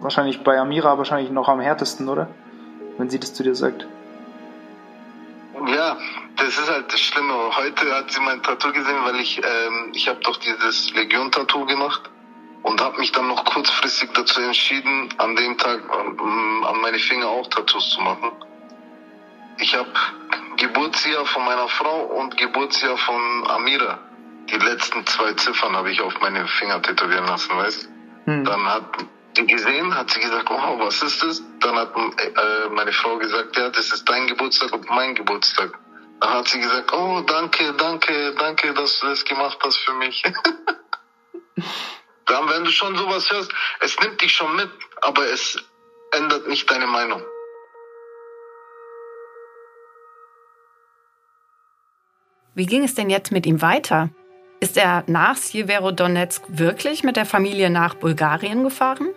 wahrscheinlich 0.00 0.42
bei 0.42 0.58
Amira 0.58 0.98
wahrscheinlich 0.98 1.30
noch 1.30 1.48
am 1.48 1.60
härtesten, 1.60 2.08
oder? 2.08 2.28
Wenn 2.98 3.10
sie 3.10 3.18
das 3.18 3.34
zu 3.34 3.42
dir 3.42 3.54
sagt. 3.54 3.86
Ja, 5.66 5.96
das 6.36 6.58
ist 6.58 6.70
halt 6.70 6.92
das 6.92 7.00
Schlimme. 7.00 7.34
Heute 7.56 7.94
hat 7.94 8.10
sie 8.10 8.20
mein 8.20 8.42
Tattoo 8.42 8.72
gesehen, 8.72 9.04
weil 9.04 9.16
ich, 9.16 9.38
ähm, 9.38 9.92
ich 9.94 10.08
habe 10.08 10.18
doch 10.20 10.36
dieses 10.36 10.92
Legion-Tattoo 10.94 11.66
gemacht 11.66 12.10
und 12.62 12.80
habe 12.80 12.98
mich 12.98 13.12
dann 13.12 13.28
noch 13.28 13.44
kurzfristig 13.44 14.10
dazu 14.14 14.40
entschieden, 14.40 15.08
an 15.18 15.36
dem 15.36 15.56
Tag 15.58 15.80
ähm, 15.80 16.64
an 16.64 16.80
meine 16.80 16.98
Finger 16.98 17.28
auch 17.28 17.46
Tattoos 17.48 17.90
zu 17.90 18.00
machen. 18.00 18.32
Ich 19.58 19.76
habe 19.76 19.90
Geburtsjahr 20.56 21.26
von 21.26 21.44
meiner 21.44 21.68
Frau 21.68 22.04
und 22.04 22.36
Geburtsjahr 22.36 22.96
von 22.96 23.46
Amira. 23.48 23.98
Die 24.50 24.58
letzten 24.58 25.06
zwei 25.06 25.32
Ziffern 25.34 25.76
habe 25.76 25.90
ich 25.90 26.00
auf 26.00 26.20
meine 26.20 26.46
Finger 26.46 26.82
tätowieren 26.82 27.26
lassen, 27.26 27.56
weißt? 27.56 27.88
Hm. 28.26 28.44
Dann 28.44 28.64
hat 28.66 28.84
die 29.36 29.46
gesehen, 29.46 29.94
hat 29.94 30.10
sie 30.10 30.20
gesagt, 30.20 30.50
oh, 30.50 30.78
was 30.78 31.02
ist 31.02 31.22
das? 31.22 31.42
Dann 31.60 31.76
hat 31.76 31.94
äh, 31.96 32.68
meine 32.70 32.92
Frau 32.92 33.16
gesagt, 33.16 33.56
ja, 33.56 33.70
das 33.70 33.92
ist 33.92 34.08
dein 34.08 34.26
Geburtstag 34.26 34.72
und 34.72 34.88
mein 34.90 35.14
Geburtstag. 35.14 35.78
Dann 36.20 36.30
hat 36.30 36.48
sie 36.48 36.60
gesagt, 36.60 36.92
oh, 36.92 37.20
danke, 37.22 37.72
danke, 37.74 38.34
danke, 38.38 38.74
dass 38.74 39.00
du 39.00 39.06
das 39.08 39.24
gemacht 39.24 39.58
hast 39.64 39.78
für 39.78 39.94
mich. 39.94 40.22
Dann, 42.26 42.48
wenn 42.48 42.64
du 42.64 42.70
schon 42.70 42.96
sowas 42.96 43.30
hörst, 43.30 43.52
es 43.80 43.98
nimmt 44.00 44.20
dich 44.20 44.32
schon 44.32 44.54
mit, 44.56 44.70
aber 45.02 45.26
es 45.26 45.58
ändert 46.12 46.46
nicht 46.46 46.70
deine 46.70 46.86
Meinung. 46.86 47.22
Wie 52.54 52.66
ging 52.66 52.84
es 52.84 52.94
denn 52.94 53.08
jetzt 53.08 53.32
mit 53.32 53.46
ihm 53.46 53.62
weiter? 53.62 54.10
Ist 54.60 54.76
er 54.76 55.04
nach 55.06 55.38
Sjeverodonetsk 55.38 56.42
wirklich 56.48 57.02
mit 57.02 57.16
der 57.16 57.24
Familie 57.24 57.70
nach 57.70 57.94
Bulgarien 57.94 58.62
gefahren? 58.62 59.08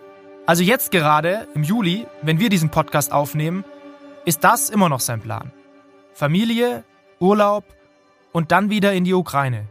Also 0.46 0.62
jetzt 0.62 0.90
gerade, 0.90 1.46
im 1.54 1.62
Juli, 1.62 2.06
wenn 2.22 2.40
wir 2.40 2.48
diesen 2.48 2.70
Podcast 2.70 3.12
aufnehmen, 3.12 3.62
ist 4.24 4.42
das 4.42 4.70
immer 4.70 4.88
noch 4.88 5.00
sein 5.00 5.20
Plan. 5.20 5.52
Familie, 6.14 6.82
Urlaub 7.20 7.64
und 8.32 8.52
dann 8.52 8.70
wieder 8.70 8.94
in 8.94 9.04
die 9.04 9.12
Ukraine. 9.12 9.66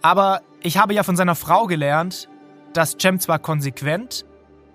Aber 0.00 0.42
ich 0.62 0.78
habe 0.78 0.94
ja 0.94 1.02
von 1.02 1.16
seiner 1.16 1.34
Frau 1.34 1.66
gelernt, 1.66 2.28
dass 2.74 2.96
Cem 3.00 3.18
zwar 3.18 3.40
konsequent, 3.40 4.24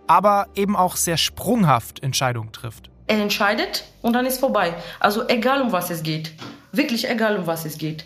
aber 0.08 0.48
eben 0.56 0.76
auch 0.76 0.98
sehr 0.98 1.16
sprunghaft 1.16 2.04
Entscheidungen 2.04 2.52
trifft. 2.52 2.90
Er 3.08 3.22
entscheidet 3.22 3.86
und 4.02 4.12
dann 4.12 4.26
ist 4.26 4.42
vorbei. 4.42 4.74
Also 5.00 5.26
egal 5.30 5.62
um 5.62 5.72
was 5.72 5.90
es 5.90 6.04
geht. 6.04 6.34
Wirklich 6.74 7.08
egal 7.08 7.38
um 7.38 7.46
was 7.46 7.66
es 7.66 7.78
geht. 7.78 8.06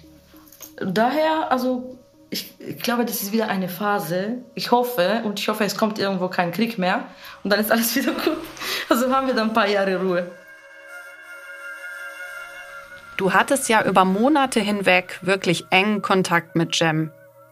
Daher, 0.75 1.51
also 1.51 1.97
ich, 2.29 2.53
ich, 2.59 2.79
glaube, 2.79 3.05
das 3.05 3.23
ist 3.23 3.31
wieder 3.31 3.47
eine 3.47 3.69
Phase. 3.69 4.39
Ich 4.55 4.71
hoffe 4.71 5.21
und 5.23 5.39
ich 5.39 5.47
hoffe, 5.47 5.63
es 5.63 5.77
kommt 5.77 5.97
irgendwo 5.97 6.27
kein 6.27 6.51
Krieg 6.51 6.77
mehr 6.77 7.05
und 7.43 7.49
dann 7.49 7.61
ist 7.61 7.71
alles 7.71 7.95
wieder 7.95 8.11
gut. 8.11 8.37
Also 8.89 9.09
haben 9.09 9.27
wir 9.27 9.33
dann 9.33 9.49
ein 9.49 9.53
paar 9.53 9.69
Jahre 9.69 10.01
Ruhe. 10.01 10.29
Du 13.15 13.33
hattest 13.33 13.69
ja 13.69 13.83
über 13.85 14.03
Monate 14.03 14.59
hinweg 14.59 15.17
wirklich 15.21 15.65
engen 15.69 16.01
Kontakt 16.01 16.55
mit 16.55 16.77
Jem. 16.77 17.11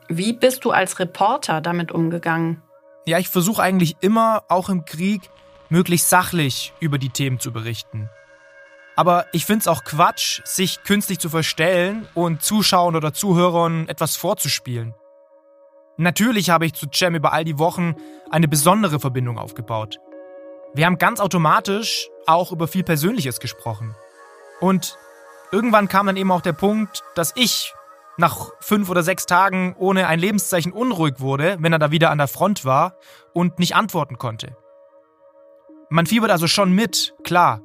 Wie 0.09 0.33
bist 0.33 0.65
du 0.65 0.71
als 0.71 0.99
Reporter 0.99 1.61
damit 1.61 1.93
umgegangen? 1.93 2.61
Ja, 3.05 3.19
ich 3.19 3.29
versuche 3.29 3.63
eigentlich 3.63 3.95
immer, 4.01 4.43
auch 4.49 4.67
im 4.67 4.83
Krieg, 4.83 5.21
möglichst 5.69 6.09
sachlich 6.09 6.73
über 6.81 6.97
die 6.97 7.09
Themen 7.09 7.39
zu 7.39 7.53
berichten. 7.53 8.09
Aber 8.95 9.25
ich 9.33 9.45
finde 9.45 9.61
es 9.61 9.67
auch 9.67 9.83
Quatsch, 9.83 10.41
sich 10.45 10.83
künstlich 10.83 11.19
zu 11.19 11.29
verstellen 11.29 12.07
und 12.13 12.41
Zuschauern 12.41 12.95
oder 12.95 13.13
Zuhörern 13.13 13.89
etwas 13.89 14.15
vorzuspielen. 14.15 14.93
Natürlich 15.97 16.49
habe 16.49 16.65
ich 16.65 16.73
zu 16.73 16.87
Cem 16.93 17.15
über 17.15 17.33
all 17.33 17.43
die 17.43 17.59
Wochen 17.59 17.95
eine 18.29 18.47
besondere 18.47 18.99
Verbindung 18.99 19.37
aufgebaut. 19.37 19.97
Wir 20.73 20.85
haben 20.85 20.97
ganz 20.97 21.19
automatisch 21.19 22.09
auch 22.25 22.51
über 22.51 22.67
viel 22.67 22.83
Persönliches 22.83 23.39
gesprochen. 23.39 23.95
Und 24.59 24.97
irgendwann 25.51 25.87
kam 25.87 26.07
dann 26.07 26.17
eben 26.17 26.31
auch 26.31 26.41
der 26.41 26.53
Punkt, 26.53 27.03
dass 27.15 27.31
ich 27.35 27.73
nach 28.17 28.49
fünf 28.59 28.89
oder 28.89 29.03
sechs 29.03 29.25
Tagen 29.25 29.75
ohne 29.77 30.07
ein 30.07 30.19
Lebenszeichen 30.19 30.71
unruhig 30.71 31.19
wurde, 31.19 31.57
wenn 31.59 31.73
er 31.73 31.79
da 31.79 31.91
wieder 31.91 32.11
an 32.11 32.17
der 32.17 32.27
Front 32.27 32.65
war 32.65 32.97
und 33.33 33.59
nicht 33.59 33.75
antworten 33.75 34.17
konnte. 34.17 34.55
Man 35.89 36.05
fiebert 36.05 36.31
also 36.31 36.47
schon 36.47 36.71
mit, 36.71 37.13
klar. 37.23 37.61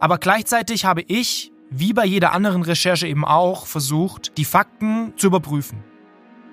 Aber 0.00 0.18
gleichzeitig 0.18 0.84
habe 0.84 1.02
ich, 1.02 1.52
wie 1.70 1.92
bei 1.92 2.04
jeder 2.04 2.32
anderen 2.32 2.62
Recherche 2.62 3.06
eben 3.06 3.24
auch, 3.24 3.66
versucht, 3.66 4.38
die 4.38 4.44
Fakten 4.44 5.12
zu 5.16 5.26
überprüfen. 5.26 5.82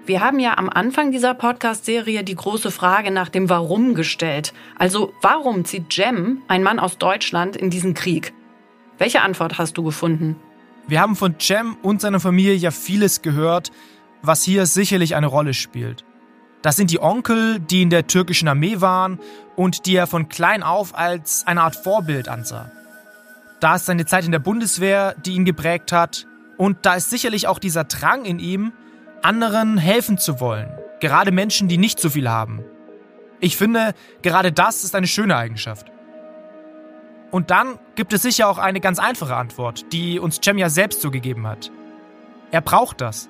Wir 0.07 0.21
haben 0.21 0.39
ja 0.39 0.57
am 0.57 0.69
Anfang 0.69 1.11
dieser 1.11 1.33
Podcast-Serie 1.33 2.23
die 2.23 2.35
große 2.35 2.69
Frage 2.69 3.09
nach 3.09 3.29
dem 3.29 3.49
Warum 3.49 3.95
gestellt. 3.95 4.53
Also 4.77 5.13
warum 5.21 5.65
zieht 5.65 5.95
Jem, 5.95 6.41
ein 6.47 6.61
Mann 6.61 6.79
aus 6.79 6.97
Deutschland, 6.97 7.55
in 7.55 7.71
diesen 7.71 7.95
Krieg? 7.95 8.33
Welche 8.99 9.21
Antwort 9.21 9.57
hast 9.57 9.77
du 9.77 9.83
gefunden? 9.83 10.35
Wir 10.87 11.01
haben 11.01 11.15
von 11.15 11.39
Cem 11.39 11.75
und 11.81 12.01
seiner 12.01 12.19
Familie 12.19 12.53
ja 12.53 12.69
vieles 12.69 13.23
gehört, 13.23 13.71
was 14.21 14.43
hier 14.43 14.67
sicherlich 14.67 15.15
eine 15.15 15.27
Rolle 15.27 15.55
spielt. 15.55 16.05
Das 16.61 16.75
sind 16.75 16.91
die 16.91 17.01
Onkel, 17.01 17.59
die 17.59 17.81
in 17.81 17.89
der 17.89 18.07
türkischen 18.07 18.47
Armee 18.47 18.81
waren 18.81 19.19
und 19.55 19.87
die 19.87 19.95
er 19.95 20.07
von 20.07 20.29
klein 20.29 20.61
auf 20.61 20.95
als 20.95 21.45
eine 21.47 21.61
Art 21.61 21.75
Vorbild 21.75 22.27
ansah. 22.27 22.71
Da 23.65 23.77
ist 23.77 23.87
seine 23.87 24.05
Zeit 24.05 24.25
in 24.25 24.31
der 24.31 24.37
Bundeswehr, 24.37 25.15
die 25.25 25.33
ihn 25.33 25.43
geprägt 25.43 25.91
hat. 25.91 26.27
Und 26.55 26.85
da 26.85 26.93
ist 26.93 27.09
sicherlich 27.09 27.47
auch 27.47 27.57
dieser 27.57 27.83
Drang 27.83 28.23
in 28.23 28.37
ihm, 28.37 28.73
anderen 29.23 29.79
helfen 29.79 30.19
zu 30.19 30.39
wollen. 30.39 30.69
Gerade 30.99 31.31
Menschen, 31.31 31.67
die 31.67 31.79
nicht 31.79 31.99
so 31.99 32.11
viel 32.11 32.29
haben. 32.29 32.63
Ich 33.39 33.57
finde, 33.57 33.95
gerade 34.21 34.51
das 34.51 34.83
ist 34.83 34.93
eine 34.93 35.07
schöne 35.07 35.35
Eigenschaft. 35.35 35.91
Und 37.31 37.49
dann 37.49 37.79
gibt 37.95 38.13
es 38.13 38.21
sicher 38.21 38.49
auch 38.49 38.59
eine 38.59 38.81
ganz 38.81 38.99
einfache 38.99 39.35
Antwort, 39.35 39.91
die 39.91 40.19
uns 40.19 40.39
Cem 40.45 40.59
ja 40.59 40.69
selbst 40.69 41.01
so 41.01 41.09
gegeben 41.09 41.47
hat. 41.47 41.71
Er 42.51 42.61
braucht 42.61 43.01
das. 43.01 43.29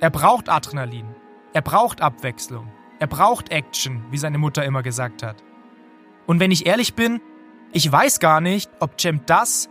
Er 0.00 0.10
braucht 0.10 0.50
Adrenalin. 0.50 1.06
Er 1.54 1.62
braucht 1.62 2.02
Abwechslung. 2.02 2.70
Er 2.98 3.06
braucht 3.06 3.50
Action, 3.50 4.04
wie 4.10 4.18
seine 4.18 4.36
Mutter 4.36 4.66
immer 4.66 4.82
gesagt 4.82 5.22
hat. 5.22 5.42
Und 6.26 6.40
wenn 6.40 6.50
ich 6.50 6.66
ehrlich 6.66 6.92
bin, 6.92 7.22
ich 7.72 7.90
weiß 7.90 8.20
gar 8.20 8.40
nicht, 8.40 8.70
ob 8.80 9.00
Cem 9.00 9.24
das, 9.26 9.68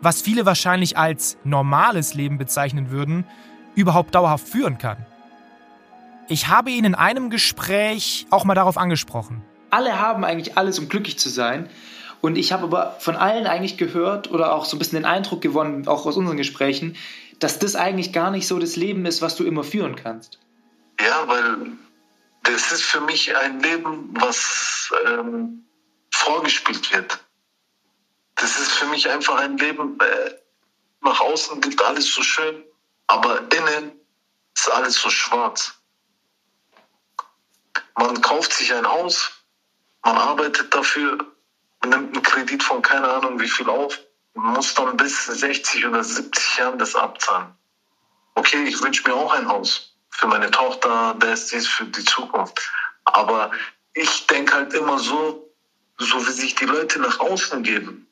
was 0.00 0.22
viele 0.22 0.46
wahrscheinlich 0.46 0.96
als 0.96 1.38
normales 1.44 2.14
Leben 2.14 2.38
bezeichnen 2.38 2.90
würden, 2.90 3.26
überhaupt 3.74 4.14
dauerhaft 4.14 4.48
führen 4.48 4.78
kann. 4.78 5.04
Ich 6.28 6.48
habe 6.48 6.70
ihn 6.70 6.84
in 6.84 6.94
einem 6.94 7.28
Gespräch 7.28 8.26
auch 8.30 8.44
mal 8.44 8.54
darauf 8.54 8.78
angesprochen. 8.78 9.42
Alle 9.70 10.00
haben 10.00 10.24
eigentlich 10.24 10.56
alles, 10.56 10.78
um 10.78 10.88
glücklich 10.88 11.18
zu 11.18 11.28
sein. 11.28 11.68
Und 12.22 12.38
ich 12.38 12.52
habe 12.52 12.64
aber 12.64 12.96
von 13.00 13.16
allen 13.16 13.46
eigentlich 13.46 13.76
gehört 13.76 14.30
oder 14.30 14.54
auch 14.54 14.64
so 14.64 14.76
ein 14.76 14.78
bisschen 14.78 15.00
den 15.00 15.04
Eindruck 15.04 15.42
gewonnen, 15.42 15.86
auch 15.86 16.06
aus 16.06 16.16
unseren 16.16 16.38
Gesprächen, 16.38 16.96
dass 17.38 17.58
das 17.58 17.76
eigentlich 17.76 18.12
gar 18.12 18.30
nicht 18.30 18.46
so 18.46 18.58
das 18.58 18.76
Leben 18.76 19.04
ist, 19.04 19.20
was 19.20 19.36
du 19.36 19.44
immer 19.44 19.64
führen 19.64 19.96
kannst. 19.96 20.38
Ja, 20.98 21.28
weil 21.28 21.72
das 22.44 22.72
ist 22.72 22.84
für 22.84 23.02
mich 23.02 23.36
ein 23.36 23.60
Leben, 23.60 24.14
was 24.18 24.90
ähm, 25.06 25.64
vorgespielt 26.10 26.94
wird. 26.94 27.23
Das 28.36 28.58
ist 28.58 28.72
für 28.72 28.86
mich 28.86 29.08
einfach 29.10 29.36
ein 29.36 29.56
Leben, 29.58 29.98
äh, 30.00 30.34
nach 31.00 31.20
außen 31.20 31.60
gilt 31.60 31.82
alles 31.82 32.12
so 32.12 32.22
schön, 32.22 32.64
aber 33.06 33.40
innen 33.52 33.92
ist 34.54 34.70
alles 34.70 34.94
so 34.94 35.10
schwarz. 35.10 35.74
Man 37.96 38.20
kauft 38.22 38.52
sich 38.52 38.72
ein 38.72 38.86
Haus, 38.86 39.30
man 40.02 40.16
arbeitet 40.16 40.74
dafür, 40.74 41.18
nimmt 41.84 42.14
einen 42.14 42.22
Kredit 42.22 42.62
von 42.62 42.82
keine 42.82 43.08
Ahnung 43.08 43.38
wie 43.40 43.48
viel 43.48 43.68
auf, 43.68 44.00
muss 44.34 44.74
dann 44.74 44.96
bis 44.96 45.26
60 45.26 45.86
oder 45.86 46.02
70 46.02 46.56
Jahren 46.56 46.78
das 46.78 46.96
abzahlen. 46.96 47.54
Okay, 48.34 48.64
ich 48.64 48.82
wünsche 48.82 49.08
mir 49.08 49.14
auch 49.14 49.32
ein 49.32 49.46
Haus 49.46 49.94
für 50.10 50.26
meine 50.26 50.50
Tochter, 50.50 51.14
Besties, 51.14 51.68
für 51.68 51.84
die 51.84 52.04
Zukunft. 52.04 52.70
Aber 53.04 53.52
ich 53.92 54.26
denke 54.26 54.54
halt 54.54 54.74
immer 54.74 54.98
so, 54.98 55.52
so 55.98 56.26
wie 56.26 56.32
sich 56.32 56.54
die 56.54 56.64
Leute 56.64 57.00
nach 57.00 57.20
außen 57.20 57.62
geben, 57.62 58.08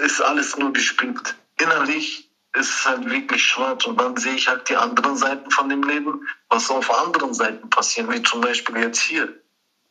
ist 0.00 0.20
alles 0.20 0.56
nur 0.56 0.72
gespielt. 0.72 1.34
Innerlich 1.60 2.30
ist 2.54 2.70
es 2.70 2.86
halt 2.86 3.08
wirklich 3.08 3.42
schwarz 3.42 3.86
und 3.86 3.98
dann 3.98 4.16
sehe 4.16 4.34
ich 4.34 4.48
halt 4.48 4.68
die 4.68 4.76
anderen 4.76 5.16
Seiten 5.16 5.50
von 5.50 5.68
dem 5.68 5.82
Leben, 5.82 6.26
was 6.48 6.70
auf 6.70 6.90
anderen 7.06 7.32
Seiten 7.32 7.70
passiert, 7.70 8.10
wie 8.10 8.22
zum 8.22 8.40
Beispiel 8.40 8.76
jetzt 8.76 9.00
hier. 9.00 9.28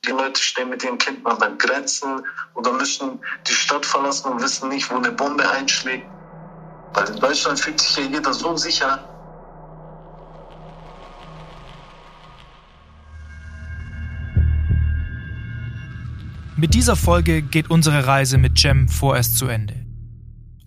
Die 0.06 0.12
Leute 0.12 0.42
stehen 0.42 0.70
mit 0.70 0.84
ihren 0.84 0.98
Kindern 0.98 1.34
an 1.34 1.40
den 1.40 1.58
Grenzen 1.58 2.26
oder 2.56 2.74
müssen 2.74 3.20
die 3.48 3.54
Stadt 3.54 3.86
verlassen 3.86 4.32
und 4.32 4.42
wissen 4.42 4.70
nicht, 4.70 4.90
wo 4.92 4.96
eine 4.96 5.12
Bombe 5.12 5.48
einschlägt. 5.50 6.08
Weil 6.94 7.08
in 7.08 7.20
Deutschland 7.20 7.60
fühlt 7.60 7.80
sich 7.80 7.98
ja 7.98 8.04
jeder 8.04 8.34
so 8.34 8.58
sicher. 8.58 9.08
Mit 16.58 16.76
dieser 16.76 16.96
Folge 16.96 17.42
geht 17.42 17.72
unsere 17.72 18.06
Reise 18.06 18.38
mit 18.38 18.62
Jem 18.62 18.88
vorerst 18.88 19.38
zu 19.38 19.48
Ende. 19.48 19.91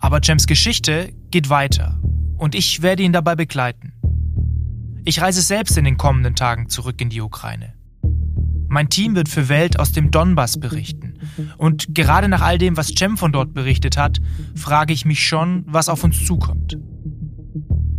Aber 0.05 0.19
Jems 0.21 0.45
Geschichte 0.45 1.11
geht 1.31 1.49
weiter 1.49 1.99
und 2.37 2.53
ich 2.53 2.83
werde 2.83 3.01
ihn 3.01 3.11
dabei 3.11 3.35
begleiten. 3.35 3.91
Ich 5.03 5.19
reise 5.19 5.41
selbst 5.41 5.79
in 5.79 5.83
den 5.83 5.97
kommenden 5.97 6.35
Tagen 6.35 6.69
zurück 6.69 7.01
in 7.01 7.09
die 7.09 7.21
Ukraine. 7.21 7.73
Mein 8.67 8.89
Team 8.89 9.15
wird 9.15 9.29
für 9.29 9.49
Welt 9.49 9.79
aus 9.79 9.93
dem 9.93 10.11
Donbass 10.11 10.59
berichten. 10.59 11.15
Und 11.57 11.95
gerade 11.95 12.27
nach 12.27 12.43
all 12.43 12.59
dem, 12.59 12.77
was 12.77 12.93
Cem 12.95 13.17
von 13.17 13.31
dort 13.31 13.55
berichtet 13.55 13.97
hat, 13.97 14.19
frage 14.53 14.93
ich 14.93 15.05
mich 15.05 15.25
schon, 15.25 15.63
was 15.65 15.89
auf 15.89 16.03
uns 16.03 16.23
zukommt. 16.23 16.77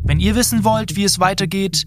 Wenn 0.05 0.21
ihr 0.21 0.37
wissen 0.37 0.63
wollt, 0.63 0.95
wie 0.95 1.03
es 1.03 1.19
weitergeht, 1.19 1.87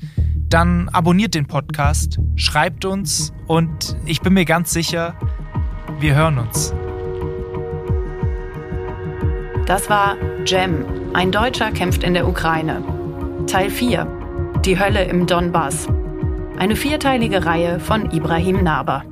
dann 0.49 0.89
abonniert 0.89 1.33
den 1.33 1.47
Podcast, 1.47 2.19
schreibt 2.35 2.83
uns 2.83 3.31
und 3.47 3.95
ich 4.05 4.19
bin 4.19 4.33
mir 4.33 4.43
ganz 4.43 4.73
sicher, 4.73 5.17
wir 6.01 6.13
hören 6.13 6.39
uns. 6.39 6.73
Das 9.69 9.87
war 9.87 10.17
Jem, 10.47 10.83
ein 11.13 11.31
Deutscher 11.31 11.71
kämpft 11.71 12.03
in 12.03 12.15
der 12.15 12.27
Ukraine. 12.27 12.83
Teil 13.45 13.69
4. 13.69 14.07
Die 14.65 14.79
Hölle 14.79 15.03
im 15.03 15.27
Donbass. 15.27 15.87
Eine 16.57 16.75
vierteilige 16.75 17.45
Reihe 17.45 17.79
von 17.79 18.09
Ibrahim 18.09 18.63
Naber. 18.63 19.03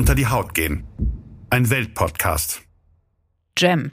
Unter 0.00 0.14
die 0.14 0.28
Haut 0.28 0.54
gehen. 0.54 0.86
Ein 1.50 1.68
Weltpodcast. 1.68 2.62
Jem. 3.58 3.92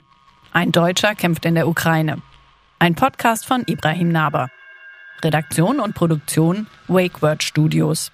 Ein 0.52 0.72
Deutscher 0.72 1.14
kämpft 1.14 1.44
in 1.44 1.54
der 1.54 1.68
Ukraine. 1.68 2.22
Ein 2.78 2.94
Podcast 2.94 3.44
von 3.44 3.62
Ibrahim 3.66 4.08
Naber. 4.08 4.48
Redaktion 5.22 5.80
und 5.80 5.94
Produktion 5.94 6.66
WakeWord 6.86 7.42
Studios. 7.42 8.10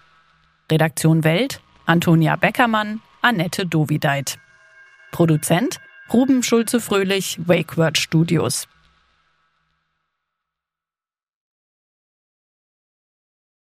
Redaktion 0.72 1.22
Welt 1.22 1.60
Antonia 1.86 2.34
Beckermann, 2.34 3.00
Annette 3.22 3.64
Dovideit. 3.64 4.40
Produzent 5.12 5.78
Ruben 6.12 6.42
Schulze-Fröhlich, 6.42 7.38
WakeWord 7.46 7.96
Studios. 7.96 8.66